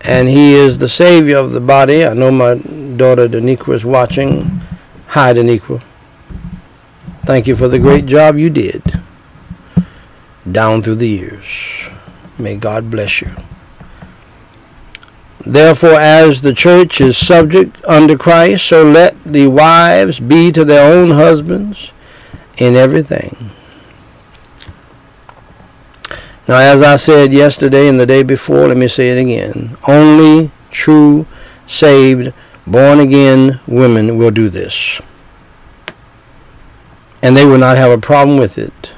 [0.00, 2.04] and he is the Savior of the body.
[2.04, 4.62] I know my daughter Daniqua is watching.
[5.08, 5.80] Hi, Daniqua.
[7.24, 8.82] Thank you for the great job you did
[10.50, 11.88] down through the years.
[12.36, 13.30] May God bless you.
[15.46, 20.92] Therefore, as the church is subject under Christ, so let the wives be to their
[20.92, 21.92] own husbands
[22.58, 23.52] in everything.
[26.46, 29.78] Now, as I said yesterday and the day before, let me say it again.
[29.88, 31.26] Only true,
[31.66, 32.34] saved,
[32.66, 35.00] born again women will do this.
[37.22, 38.92] And they will not have a problem with it.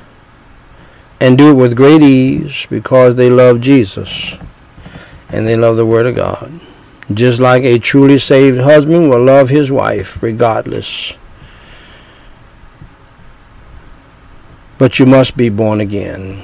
[1.21, 4.37] And do it with great ease because they love Jesus
[5.29, 6.61] and they love the Word of God.
[7.15, 11.15] Just like a truly saved husband will love his wife regardless.
[14.79, 16.43] But you must be born again.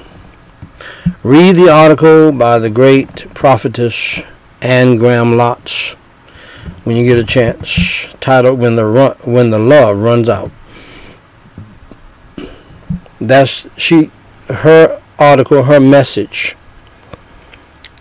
[1.22, 4.20] Read the article by the great prophetess
[4.60, 5.96] Anne Graham Lotz
[6.84, 10.50] when you get a chance, titled "When the Run, When the Love Runs Out."
[13.20, 14.10] That's she,
[14.48, 16.56] her article, her message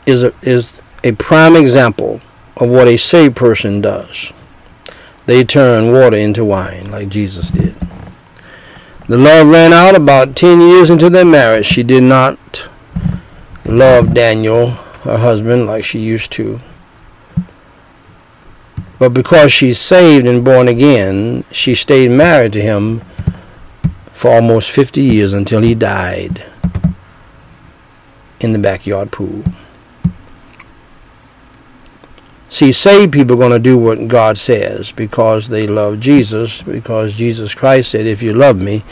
[0.05, 0.69] is a, is
[1.03, 2.21] a prime example
[2.57, 4.31] of what a saved person does.
[5.25, 7.75] They turn water into wine like Jesus did.
[9.07, 11.65] The love ran out about 10 years into their marriage.
[11.65, 12.69] She did not
[13.71, 14.71] love Daniel,
[15.03, 16.59] her husband, like she used to.
[18.99, 23.01] But because she's saved and born again, she stayed married to him
[24.13, 26.45] for almost 50 years until he died
[28.39, 29.43] in the backyard pool.
[32.49, 37.13] See, saved people are going to do what God says because they love Jesus, because
[37.13, 38.83] Jesus Christ said, If you love me,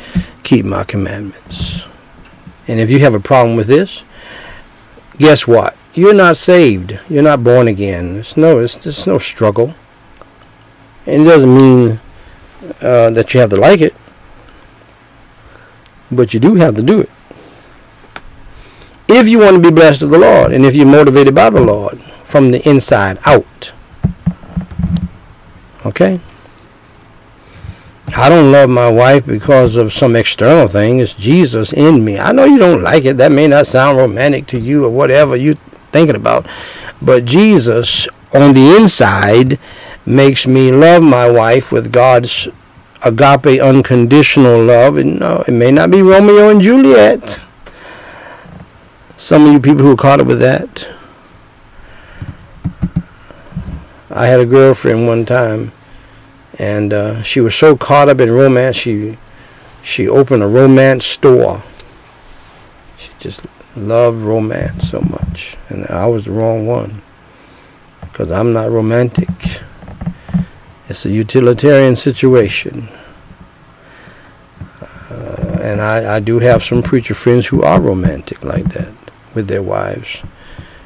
[0.43, 1.84] keep my commandments.
[2.68, 4.03] And if you have a problem with this,
[5.19, 5.77] guess what?
[5.93, 6.99] You're not saved.
[7.09, 8.15] You're not born again.
[8.15, 9.75] It's no, it's, it's no struggle.
[11.05, 11.99] And it doesn't mean
[12.81, 13.93] uh, that you have to like it,
[16.11, 17.09] but you do have to do it.
[19.07, 21.61] If you want to be blessed of the Lord, and if you're motivated by the
[21.61, 23.73] Lord from the inside out.
[25.85, 26.19] Okay?
[28.15, 30.99] I don't love my wife because of some external thing.
[30.99, 32.18] It's Jesus in me.
[32.18, 33.18] I know you don't like it.
[33.18, 35.57] That may not sound romantic to you or whatever you're
[35.91, 36.48] thinking about.
[37.02, 39.60] But Jesus on the inside
[40.06, 42.48] makes me love my wife with God's
[43.03, 44.98] agape unconditional love.
[44.98, 47.40] And no, it may not be Romeo and Juliet.
[49.18, 50.88] Some of you people who are caught up with that.
[54.10, 55.72] I had a girlfriend one time
[56.60, 59.18] and uh, she was so caught up in romance she
[59.81, 61.64] she opened a romance store
[62.98, 63.45] she just
[63.76, 67.02] loved romance so much and i was the wrong one
[68.02, 69.30] because i'm not romantic
[70.90, 72.90] it's a utilitarian situation
[75.11, 78.94] uh, and I, I do have some preacher friends who are romantic like that
[79.34, 80.22] with their wives.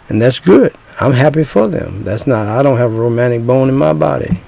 [0.10, 0.76] And that's good.
[1.00, 2.04] I'm happy for them.
[2.04, 4.42] That's not, I don't have a romantic bone in my body.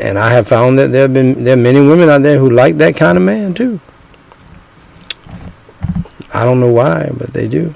[0.00, 2.50] And I have found that there have been there are many women out there who
[2.50, 3.80] like that kind of man too.
[6.32, 7.74] I don't know why, but they do.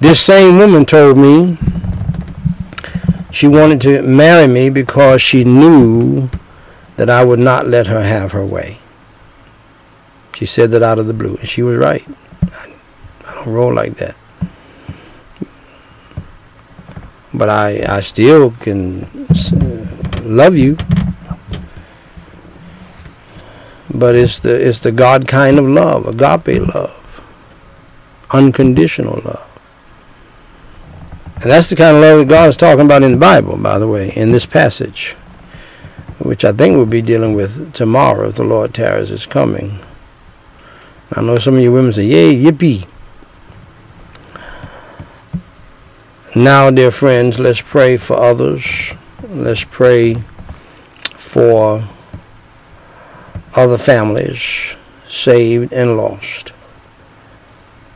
[0.00, 1.58] This same woman told me
[3.30, 6.30] she wanted to marry me because she knew
[6.96, 8.78] that I would not let her have her way.
[10.34, 12.04] She said that out of the blue, and she was right.
[12.42, 12.72] I,
[13.26, 14.16] I don't roll like that.
[17.32, 20.76] But I, I still can uh, love you.
[23.92, 27.24] But it's the it's the God kind of love, agape love,
[28.30, 29.50] unconditional love.
[31.36, 33.78] And that's the kind of love that God is talking about in the Bible, by
[33.78, 35.12] the way, in this passage,
[36.18, 39.80] which I think we'll be dealing with tomorrow if the Lord tarries is coming.
[41.12, 42.88] I know some of you women say, yay, yippee.
[46.34, 48.94] Now, dear friends, let's pray for others.
[49.34, 50.22] Let's pray
[51.16, 51.88] for
[53.56, 54.76] other families
[55.08, 56.52] saved and lost.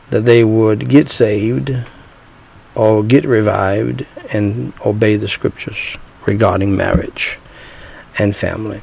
[0.09, 1.73] That they would get saved
[2.75, 5.95] or get revived and obey the scriptures
[6.25, 7.39] regarding marriage
[8.17, 8.81] and family.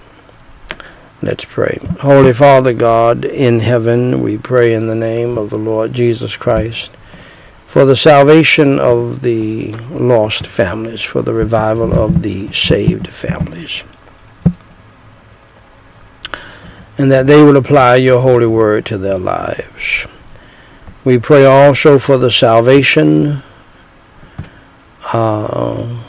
[1.21, 1.79] Let's pray.
[2.01, 6.97] Holy Father God in heaven, we pray in the name of the Lord Jesus Christ
[7.77, 13.85] for the salvation of the lost families, for the revival of the saved families.
[16.97, 20.07] And that they will apply your holy word to their lives.
[21.05, 23.43] We pray also for the salvation
[25.13, 26.03] uh,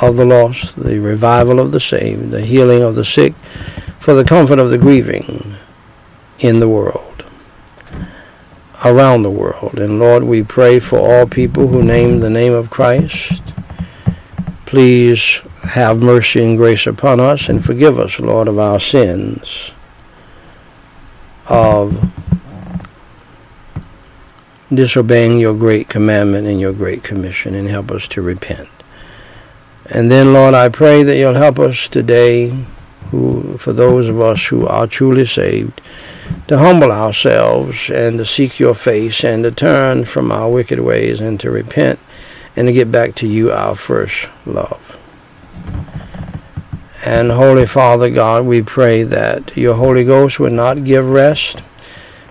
[0.00, 3.34] of the lost, the revival of the saved, the healing of the sick,
[4.00, 5.54] for the comfort of the grieving
[6.40, 7.24] in the world,
[8.84, 9.78] around the world.
[9.78, 13.54] And Lord, we pray for all people who name the name of Christ.
[14.66, 19.72] Please have mercy and grace upon us and forgive us, Lord, of our sins,
[21.48, 22.10] of
[24.72, 28.68] disobeying your great commandment and your great commission, and help us to repent.
[29.86, 32.48] And then, Lord, I pray that you'll help us today,
[33.10, 35.80] who, for those of us who are truly saved,
[36.48, 41.20] to humble ourselves and to seek your face and to turn from our wicked ways
[41.20, 41.98] and to repent
[42.56, 44.98] and to get back to you, our first love.
[47.04, 51.62] And Holy Father God, we pray that your Holy Ghost would not give rest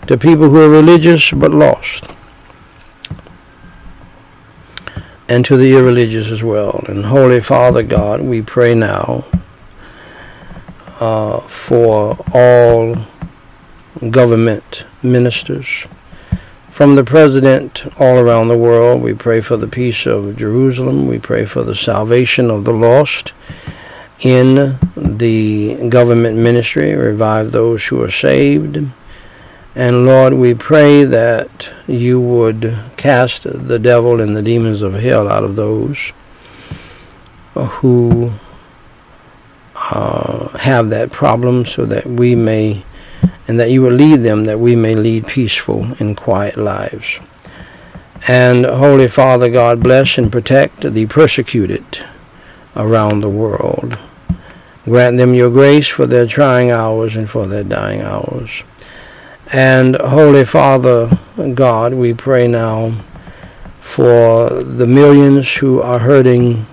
[0.08, 2.08] to people who are religious but lost
[5.28, 6.84] and to the irreligious as well.
[6.88, 9.26] And Holy Father God, we pray now
[11.00, 12.96] uh, for all
[14.10, 15.88] government ministers.
[16.70, 21.08] From the President all around the world, we pray for the peace of Jerusalem.
[21.08, 23.34] We pray for the salvation of the lost
[24.22, 26.96] in the government ministry.
[26.96, 28.88] Revive those who are saved.
[29.76, 35.28] And Lord, we pray that you would cast the devil and the demons of hell
[35.28, 36.12] out of those
[37.54, 38.34] who
[39.76, 42.84] uh, have that problem so that we may,
[43.52, 47.20] and that you will lead them that we may lead peaceful and quiet lives.
[48.26, 51.84] And Holy Father God, bless and protect the persecuted
[52.78, 54.00] around the world.
[54.86, 58.64] Grant them your grace for their trying hours and for their dying hours.
[59.52, 61.20] And Holy Father
[61.54, 63.04] God, we pray now
[63.82, 66.68] for the millions who are hurting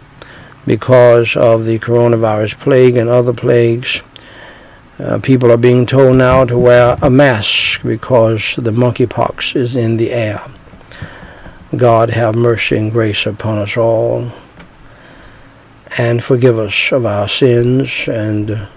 [0.64, 4.00] because of the coronavirus plague and other plagues.
[4.98, 9.96] Uh, people are being told now to wear a mask because the monkeypox is in
[9.96, 10.42] the air.
[11.76, 14.32] God have mercy and grace upon us all
[15.96, 18.68] and forgive us of our sins and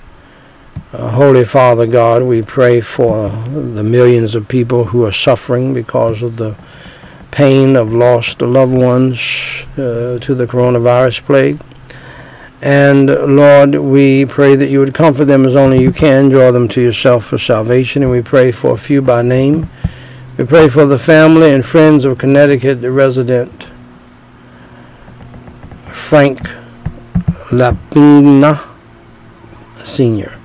[0.93, 6.21] uh, Holy Father God, we pray for the millions of people who are suffering because
[6.21, 6.55] of the
[7.31, 11.61] pain of lost loved ones uh, to the coronavirus plague.
[12.61, 16.67] And Lord, we pray that you would comfort them as only you can, draw them
[16.69, 18.03] to yourself for salvation.
[18.03, 19.67] And we pray for a few by name.
[20.37, 23.67] We pray for the family and friends of Connecticut resident
[25.91, 26.39] Frank
[27.49, 28.67] Lapina
[29.83, 30.37] Sr.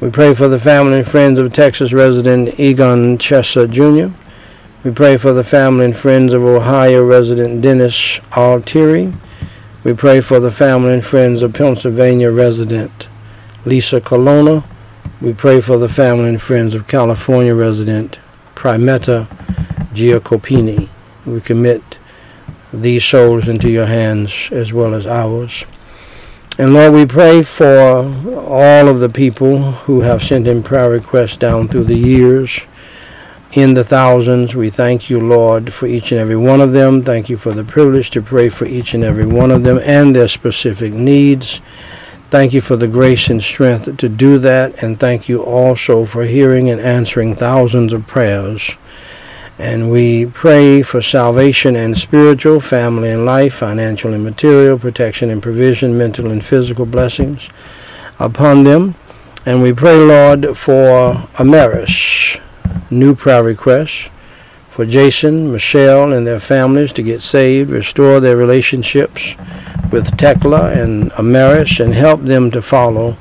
[0.00, 4.14] We pray for the family and friends of Texas resident Egon Chessa Jr.
[4.84, 9.12] We pray for the family and friends of Ohio resident Dennis Altieri.
[9.86, 13.06] We pray for the family and friends of Pennsylvania resident
[13.64, 14.64] Lisa Colonna
[15.20, 18.18] We pray for the family and friends of California resident
[18.56, 19.28] Primetta
[19.94, 20.88] Giacopini.
[21.24, 21.98] We commit
[22.72, 25.64] these souls into your hands as well as ours.
[26.58, 31.36] And Lord, we pray for all of the people who have sent in prayer requests
[31.36, 32.66] down through the years
[33.56, 34.54] in the thousands.
[34.54, 37.02] We thank you, Lord, for each and every one of them.
[37.02, 40.14] Thank you for the privilege to pray for each and every one of them and
[40.14, 41.62] their specific needs.
[42.28, 46.24] Thank you for the grace and strength to do that, and thank you also for
[46.24, 48.76] hearing and answering thousands of prayers.
[49.58, 55.42] And we pray for salvation and spiritual, family and life, financial and material, protection and
[55.42, 57.48] provision, mental and physical blessings
[58.18, 58.96] upon them.
[59.46, 62.38] And we pray, Lord, for Ameris,
[62.90, 64.10] new prayer requests
[64.68, 69.34] for Jason, Michelle, and their families to get saved, restore their relationships
[69.90, 73.16] with Tekla and Amaris, and help them to follow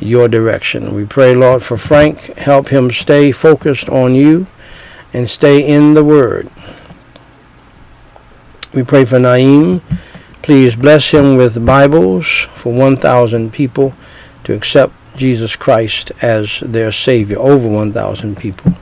[0.00, 0.94] your direction.
[0.94, 2.20] We pray, Lord, for Frank.
[2.38, 4.46] Help him stay focused on you
[5.12, 6.50] and stay in the Word.
[8.72, 9.82] We pray for Naeem.
[10.42, 13.94] Please bless him with Bibles for 1,000 people
[14.44, 18.74] to accept Jesus Christ as their Savior, over 1,000 people.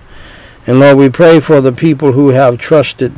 [0.64, 3.12] And Lord, we pray for the people who have trusted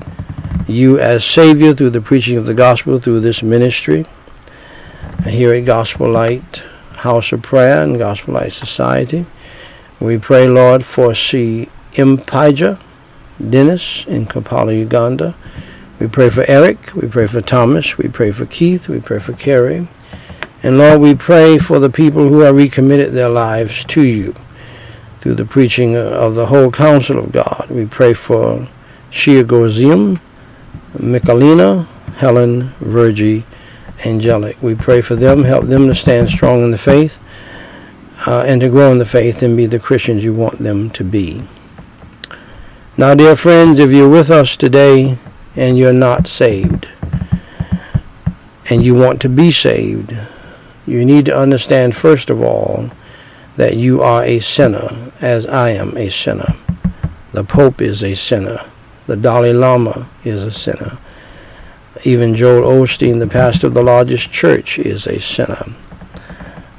[0.66, 4.06] you as Savior through the preaching of the gospel through this ministry
[5.26, 6.62] here at Gospel Light
[6.96, 9.26] House of Prayer and Gospel Light Society.
[10.00, 11.68] We pray, Lord, for C.
[11.92, 12.80] Impija
[13.50, 15.34] Dennis in Kampala, Uganda.
[16.00, 16.94] We pray for Eric.
[16.94, 17.98] We pray for Thomas.
[17.98, 18.88] We pray for Keith.
[18.88, 19.86] We pray for Kerry.
[20.62, 24.34] And Lord, we pray for the people who have recommitted their lives to you
[25.24, 27.66] through the preaching of the whole counsel of God.
[27.70, 28.68] We pray for
[29.10, 30.20] Shia Gorzium,
[30.98, 31.86] Michalina,
[32.16, 33.46] Helen, Virgie,
[34.04, 34.62] Angelic.
[34.62, 37.18] We pray for them, help them to stand strong in the faith
[38.26, 41.02] uh, and to grow in the faith and be the Christians you want them to
[41.02, 41.42] be.
[42.98, 45.16] Now, dear friends, if you're with us today
[45.56, 46.86] and you're not saved,
[48.68, 50.14] and you want to be saved,
[50.86, 52.90] you need to understand, first of all,
[53.56, 56.54] that you are a sinner, as I am a sinner.
[57.32, 58.64] The Pope is a sinner.
[59.06, 60.98] The Dalai Lama is a sinner.
[62.04, 65.64] Even Joel Osteen, the pastor of the largest church, is a sinner.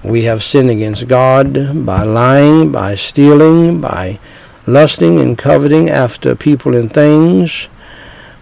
[0.03, 4.19] We have sinned against God by lying, by stealing, by
[4.67, 7.69] lusting and coveting after people and things,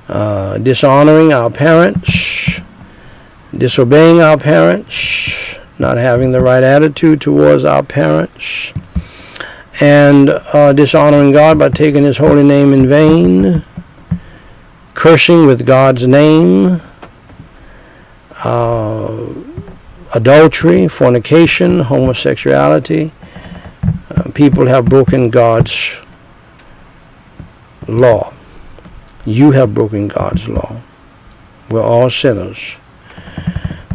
[0.10, 2.60] uh, dishonoring our parents,
[3.56, 5.43] disobeying our parents,
[5.80, 8.74] not having the right attitude towards our parents,
[9.80, 13.64] and uh, dishonoring God by taking His holy name in vain,
[14.94, 16.82] cursing with God's name,
[18.44, 19.26] uh,
[20.14, 23.12] adultery, fornication, homosexuality.
[24.10, 25.98] Uh, people have broken God's
[27.88, 28.34] law.
[29.26, 30.82] You have broken God's law.
[31.70, 32.78] We're all sinners.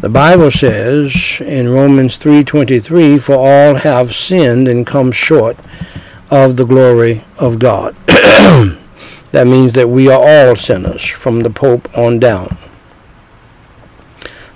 [0.01, 5.57] The Bible says in Romans 3:23 for all have sinned and come short
[6.31, 7.97] of the glory of God.
[8.07, 12.57] that means that we are all sinners from the pope on down.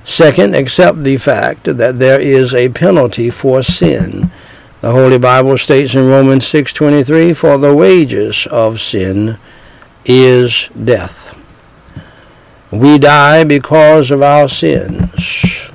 [0.06, 4.32] Second, accept the fact that there is a penalty for sin.
[4.80, 9.38] The Holy Bible states in Romans 6:23 for the wages of sin
[10.06, 11.23] is death.
[12.74, 15.70] We die because of our sins.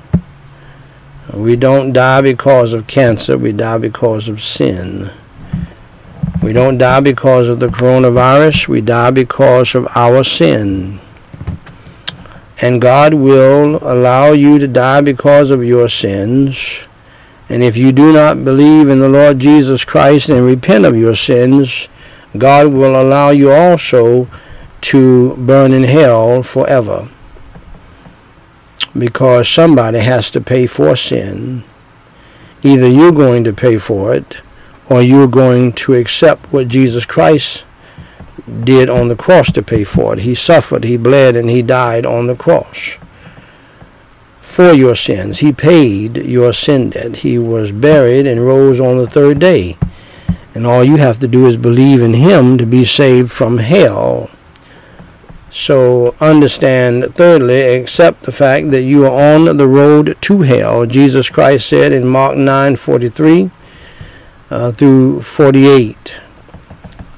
[1.33, 3.37] We don't die because of cancer.
[3.37, 5.09] We die because of sin.
[6.43, 8.67] We don't die because of the coronavirus.
[8.67, 10.99] We die because of our sin.
[12.61, 16.85] And God will allow you to die because of your sins.
[17.47, 21.15] And if you do not believe in the Lord Jesus Christ and repent of your
[21.15, 21.87] sins,
[22.37, 24.27] God will allow you also
[24.81, 27.09] to burn in hell forever.
[28.97, 31.63] Because somebody has to pay for sin.
[32.63, 34.41] Either you're going to pay for it,
[34.89, 37.63] or you're going to accept what Jesus Christ
[38.63, 40.19] did on the cross to pay for it.
[40.19, 42.97] He suffered, he bled, and he died on the cross
[44.41, 45.39] for your sins.
[45.39, 47.17] He paid your sin debt.
[47.17, 49.77] He was buried and rose on the third day.
[50.55, 54.29] And all you have to do is believe in him to be saved from hell
[55.51, 60.85] so understand, thirdly, accept the fact that you are on the road to hell.
[60.85, 63.49] Jesus Christ said in Mark 9 43
[64.51, 66.21] uh, through 48,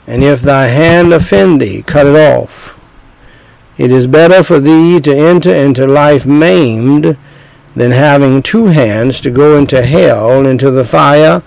[0.08, 2.78] And if thy hand offend thee, cut it off.
[3.78, 7.18] It is better for thee to enter into life maimed
[7.76, 11.42] than having two hands to go into hell, into the fire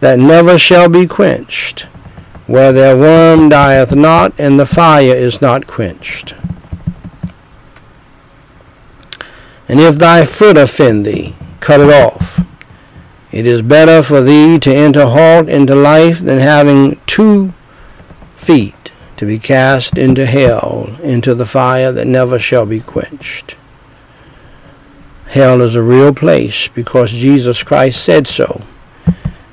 [0.00, 1.86] that never shall be quenched,
[2.52, 6.34] where their worm dieth not, and the fire is not quenched.
[9.66, 12.40] And if thy foot offend thee, cut it off.
[13.30, 17.54] It is better for thee to enter halt into life than having two
[18.36, 23.56] feet to be cast into hell, into the fire that never shall be quenched.
[25.28, 28.60] Hell is a real place because Jesus Christ said so.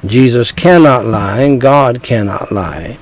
[0.05, 2.97] Jesus cannot lie and God cannot lie.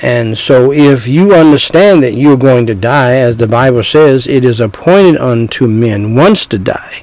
[0.00, 4.44] And so if you understand that you're going to die, as the Bible says, it
[4.44, 7.02] is appointed unto men once to die.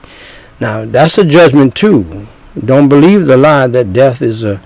[0.59, 2.27] Now, that's a judgment too.
[2.63, 4.61] Don't believe the lie that death is a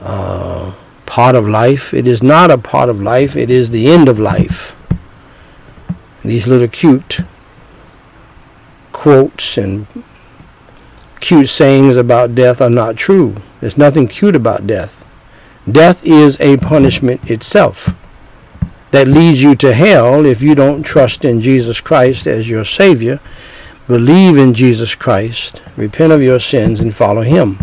[0.00, 0.72] uh,
[1.06, 1.92] part of life.
[1.92, 3.34] It is not a part of life.
[3.34, 4.76] It is the end of life.
[6.24, 7.20] These little cute
[8.92, 9.86] quotes and
[11.20, 13.36] cute sayings about death are not true.
[13.60, 15.04] There's nothing cute about death.
[15.70, 17.90] Death is a punishment itself
[18.90, 23.20] that leads you to hell if you don't trust in Jesus Christ as your Savior,
[23.86, 27.58] believe in Jesus Christ, repent of your sins, and follow Him.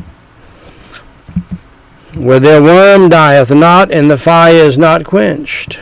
[2.15, 5.79] Where their worm dieth not, and the fire is not quenched.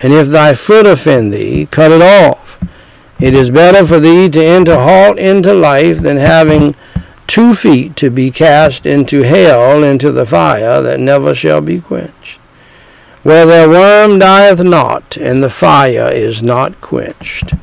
[0.00, 2.62] And if thy foot offend thee, cut it off.
[3.18, 6.74] It is better for thee to enter halt into life than having
[7.32, 12.38] two feet to be cast into hell, into the fire that never shall be quenched,
[13.22, 17.54] where their worm dieth not, and the fire is not quenched.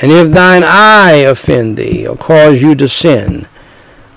[0.00, 3.46] And if thine eye offend thee, or cause you to sin,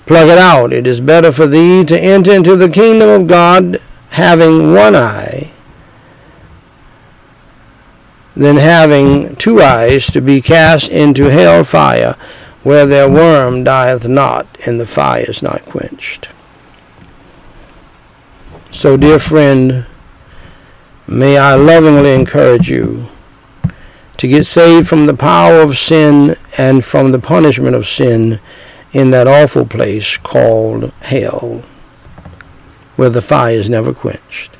[0.06, 0.72] plug it out.
[0.72, 3.82] It is better for thee to enter into the kingdom of God
[4.12, 5.50] having one eye
[8.34, 12.16] than having two eyes to be cast into hell fire
[12.64, 16.30] where their worm dieth not, and the fire is not quenched.
[18.70, 19.86] So, dear friend,
[21.06, 23.06] may I lovingly encourage you
[24.16, 28.40] to get saved from the power of sin and from the punishment of sin
[28.92, 31.62] in that awful place called hell,
[32.96, 34.56] where the fire is never quenched.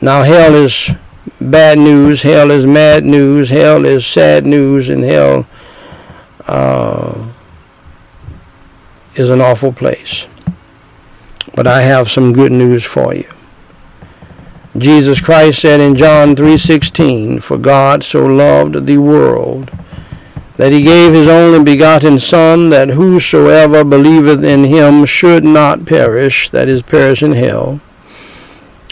[0.00, 0.90] Now, hell is
[1.38, 5.46] bad news, hell is mad news, hell is sad news, and hell
[6.50, 7.28] uh,
[9.14, 10.26] is an awful place.
[11.54, 13.28] But I have some good news for you.
[14.76, 19.70] Jesus Christ said in John 3:16, "For God so loved the world
[20.56, 26.50] that he gave his only begotten Son, that whosoever believeth in him should not perish,
[26.50, 27.80] that is, perish in hell,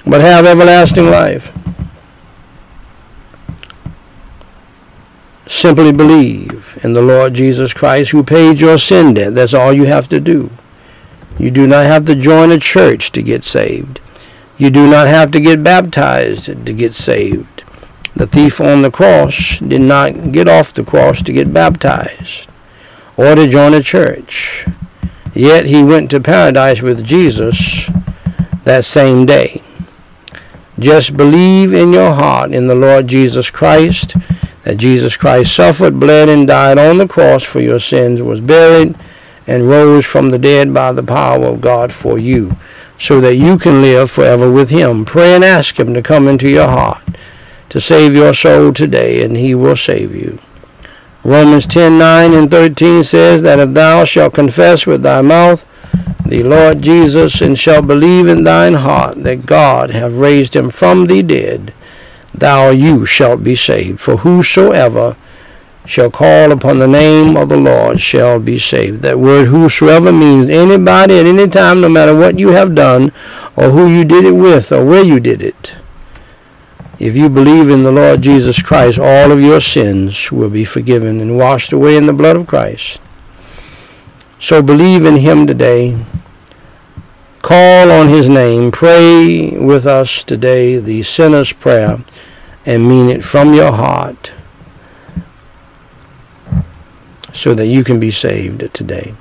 [0.06, 1.50] but have everlasting life."
[5.46, 9.34] Simply believe in the Lord Jesus Christ who paid your sin debt.
[9.34, 10.50] That's all you have to do.
[11.38, 14.00] You do not have to join a church to get saved.
[14.56, 17.62] You do not have to get baptized to get saved.
[18.16, 22.50] The thief on the cross did not get off the cross to get baptized
[23.16, 24.66] or to join a church.
[25.34, 27.88] Yet he went to paradise with Jesus
[28.64, 29.62] that same day.
[30.78, 34.16] Just believe in your heart in the Lord Jesus Christ
[34.68, 38.94] that Jesus Christ suffered, bled, and died on the cross for your sins, was buried,
[39.46, 42.54] and rose from the dead by the power of God for you,
[42.98, 45.06] so that you can live forever with Him.
[45.06, 47.02] Pray and ask Him to come into your heart,
[47.70, 50.38] to save your soul today, and He will save you.
[51.24, 55.64] Romans 10 9 and 13 says that if thou shalt confess with thy mouth
[56.26, 61.06] the Lord Jesus, and shalt believe in thine heart that God hath raised him from
[61.06, 61.72] the dead,
[62.40, 64.00] thou you shalt be saved.
[64.00, 65.16] For whosoever
[65.88, 69.00] shall call upon the name of the Lord shall be saved.
[69.02, 73.10] That word whosoever means anybody at any time, no matter what you have done,
[73.56, 75.74] or who you did it with, or where you did it.
[76.98, 81.20] If you believe in the Lord Jesus Christ, all of your sins will be forgiven
[81.20, 83.00] and washed away in the blood of Christ.
[84.38, 85.96] So believe in him today.
[87.40, 88.70] Call on his name.
[88.70, 92.04] Pray with us today the sinner's prayer
[92.68, 94.30] and mean it from your heart
[97.32, 99.14] so that you can be saved today.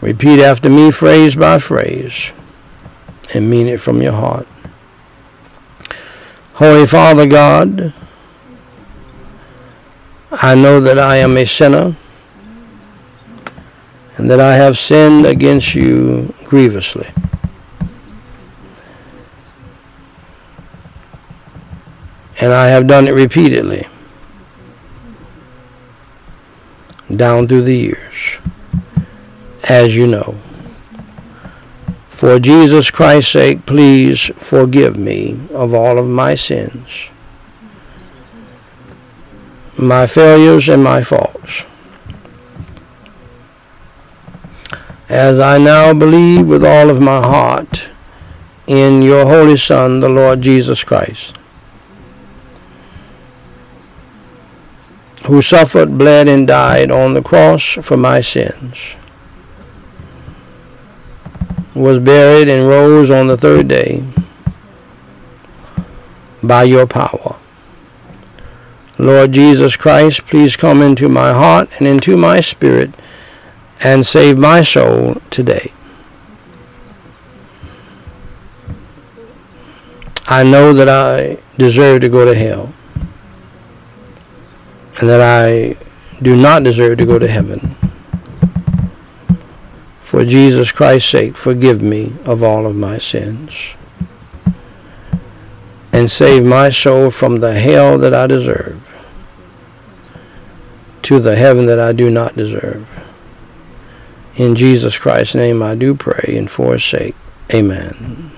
[0.00, 2.32] Repeat after me phrase by phrase
[3.34, 4.46] and mean it from your heart.
[6.54, 7.92] Holy Father God,
[10.32, 11.94] I know that I am a sinner
[14.16, 17.10] and that I have sinned against you grievously.
[22.40, 23.88] And I have done it repeatedly
[27.14, 28.38] down through the years,
[29.68, 30.36] as you know.
[32.10, 37.08] For Jesus Christ's sake, please forgive me of all of my sins,
[39.76, 41.64] my failures, and my faults.
[45.08, 47.88] As I now believe with all of my heart
[48.66, 51.38] in your Holy Son, the Lord Jesus Christ,
[55.28, 58.96] who suffered, bled, and died on the cross for my sins
[61.78, 64.02] was buried and rose on the third day
[66.42, 67.36] by your power.
[68.98, 72.92] Lord Jesus Christ, please come into my heart and into my spirit
[73.80, 75.72] and save my soul today.
[80.26, 82.74] I know that I deserve to go to hell
[84.98, 85.76] and that I
[86.20, 87.76] do not deserve to go to heaven.
[90.00, 93.74] For Jesus Christ's sake, forgive me of all of my sins.
[95.92, 98.82] And save my soul from the hell that I deserve
[101.02, 102.86] to the heaven that I do not deserve.
[104.36, 107.16] In Jesus Christ's name I do pray, and for his sake,
[107.52, 108.30] amen.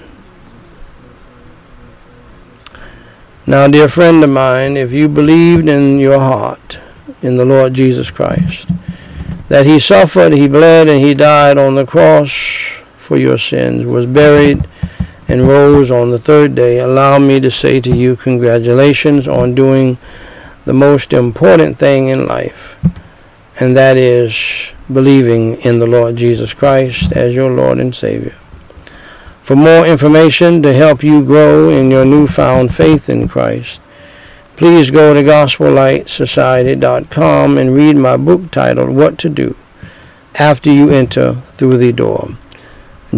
[3.47, 6.79] Now, dear friend of mine, if you believed in your heart
[7.23, 8.69] in the Lord Jesus Christ,
[9.49, 12.31] that he suffered, he bled, and he died on the cross
[12.99, 14.69] for your sins, was buried,
[15.27, 16.81] and rose on the third day.
[16.81, 19.97] Allow me to say to you, congratulations on doing
[20.67, 22.77] the most important thing in life,
[23.59, 28.37] and that is believing in the Lord Jesus Christ as your Lord and Savior.
[29.51, 33.81] For more information to help you grow in your newfound faith in Christ,
[34.55, 39.57] please go to gospellightsociety.com and read my book titled What to Do
[40.37, 42.37] After You Enter Through the Door.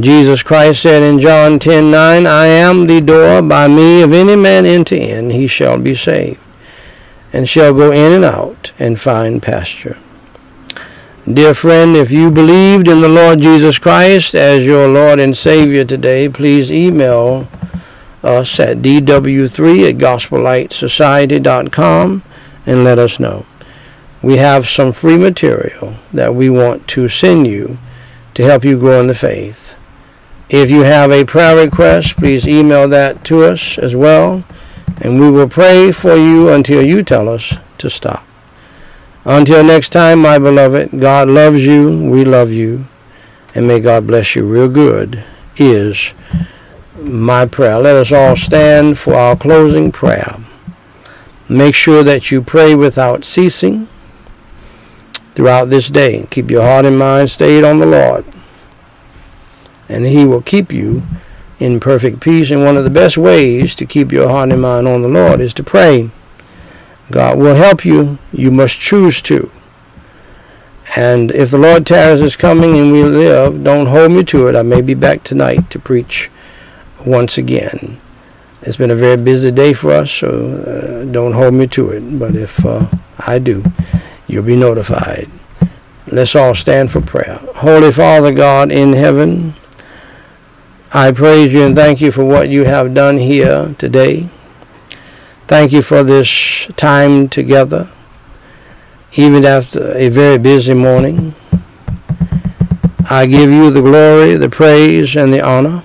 [0.01, 4.65] Jesus Christ said in John 10:9, I am the door, by me if any man
[4.65, 6.41] enter in, he shall be saved,
[7.31, 9.99] and shall go in and out and find pasture.
[11.31, 15.85] Dear friend, if you believed in the Lord Jesus Christ as your Lord and Savior
[15.85, 17.47] today, please email
[18.25, 22.25] us at dw3 at gospellightsociety.com
[22.67, 23.47] and let us know.
[24.21, 27.79] We have some free material that we want to send you
[28.35, 29.77] to help you grow in the faith.
[30.49, 34.43] If you have a prayer request, please email that to us as well,
[35.01, 38.27] and we will pray for you until you tell us to stop.
[39.25, 42.87] Until next time, my beloved, God loves you, we love you,
[43.55, 45.23] and may God bless you real good,
[45.57, 46.13] is
[46.97, 47.79] my prayer.
[47.79, 50.39] Let us all stand for our closing prayer.
[51.49, 53.87] Make sure that you pray without ceasing
[55.37, 56.27] throughout this day.
[56.31, 58.25] Keep your heart and mind stayed on the Lord,
[59.89, 61.03] and He will keep you
[61.61, 62.51] in perfect peace.
[62.51, 65.41] And one of the best ways to keep your heart and mind on the Lord
[65.41, 66.11] is to pray.
[67.13, 68.19] God will help you.
[68.33, 69.51] You must choose to.
[70.97, 74.57] And if the Lord tarries is coming and we live, don't hold me to it.
[74.57, 76.31] I may be back tonight to preach
[77.07, 78.01] once again.
[78.63, 82.19] It's been a very busy day for us, so uh, don't hold me to it.
[82.19, 82.87] But if uh,
[83.19, 83.65] I do,
[84.27, 85.31] you'll be notified.
[86.07, 87.41] Let's all stand for prayer.
[87.57, 89.55] Holy Father God in heaven,
[90.93, 94.29] I praise you and thank you for what you have done here today.
[95.47, 97.91] Thank you for this time together,
[99.15, 101.35] even after a very busy morning.
[103.11, 105.83] I give you the glory, the praise, and the honor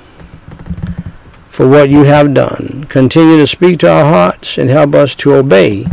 [1.49, 2.85] for what you have done.
[2.87, 5.87] Continue to speak to our hearts and help us to obey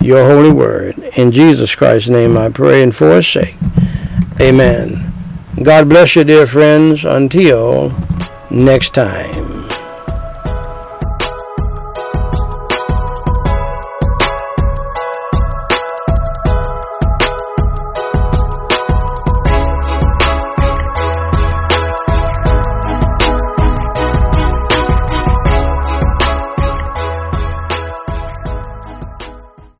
[0.00, 0.98] your holy word.
[1.16, 3.56] In Jesus Christ's name I pray and for his sake.
[4.40, 5.12] Amen.
[5.62, 7.04] God bless you, dear friends.
[7.04, 7.94] Until
[8.50, 9.65] next time.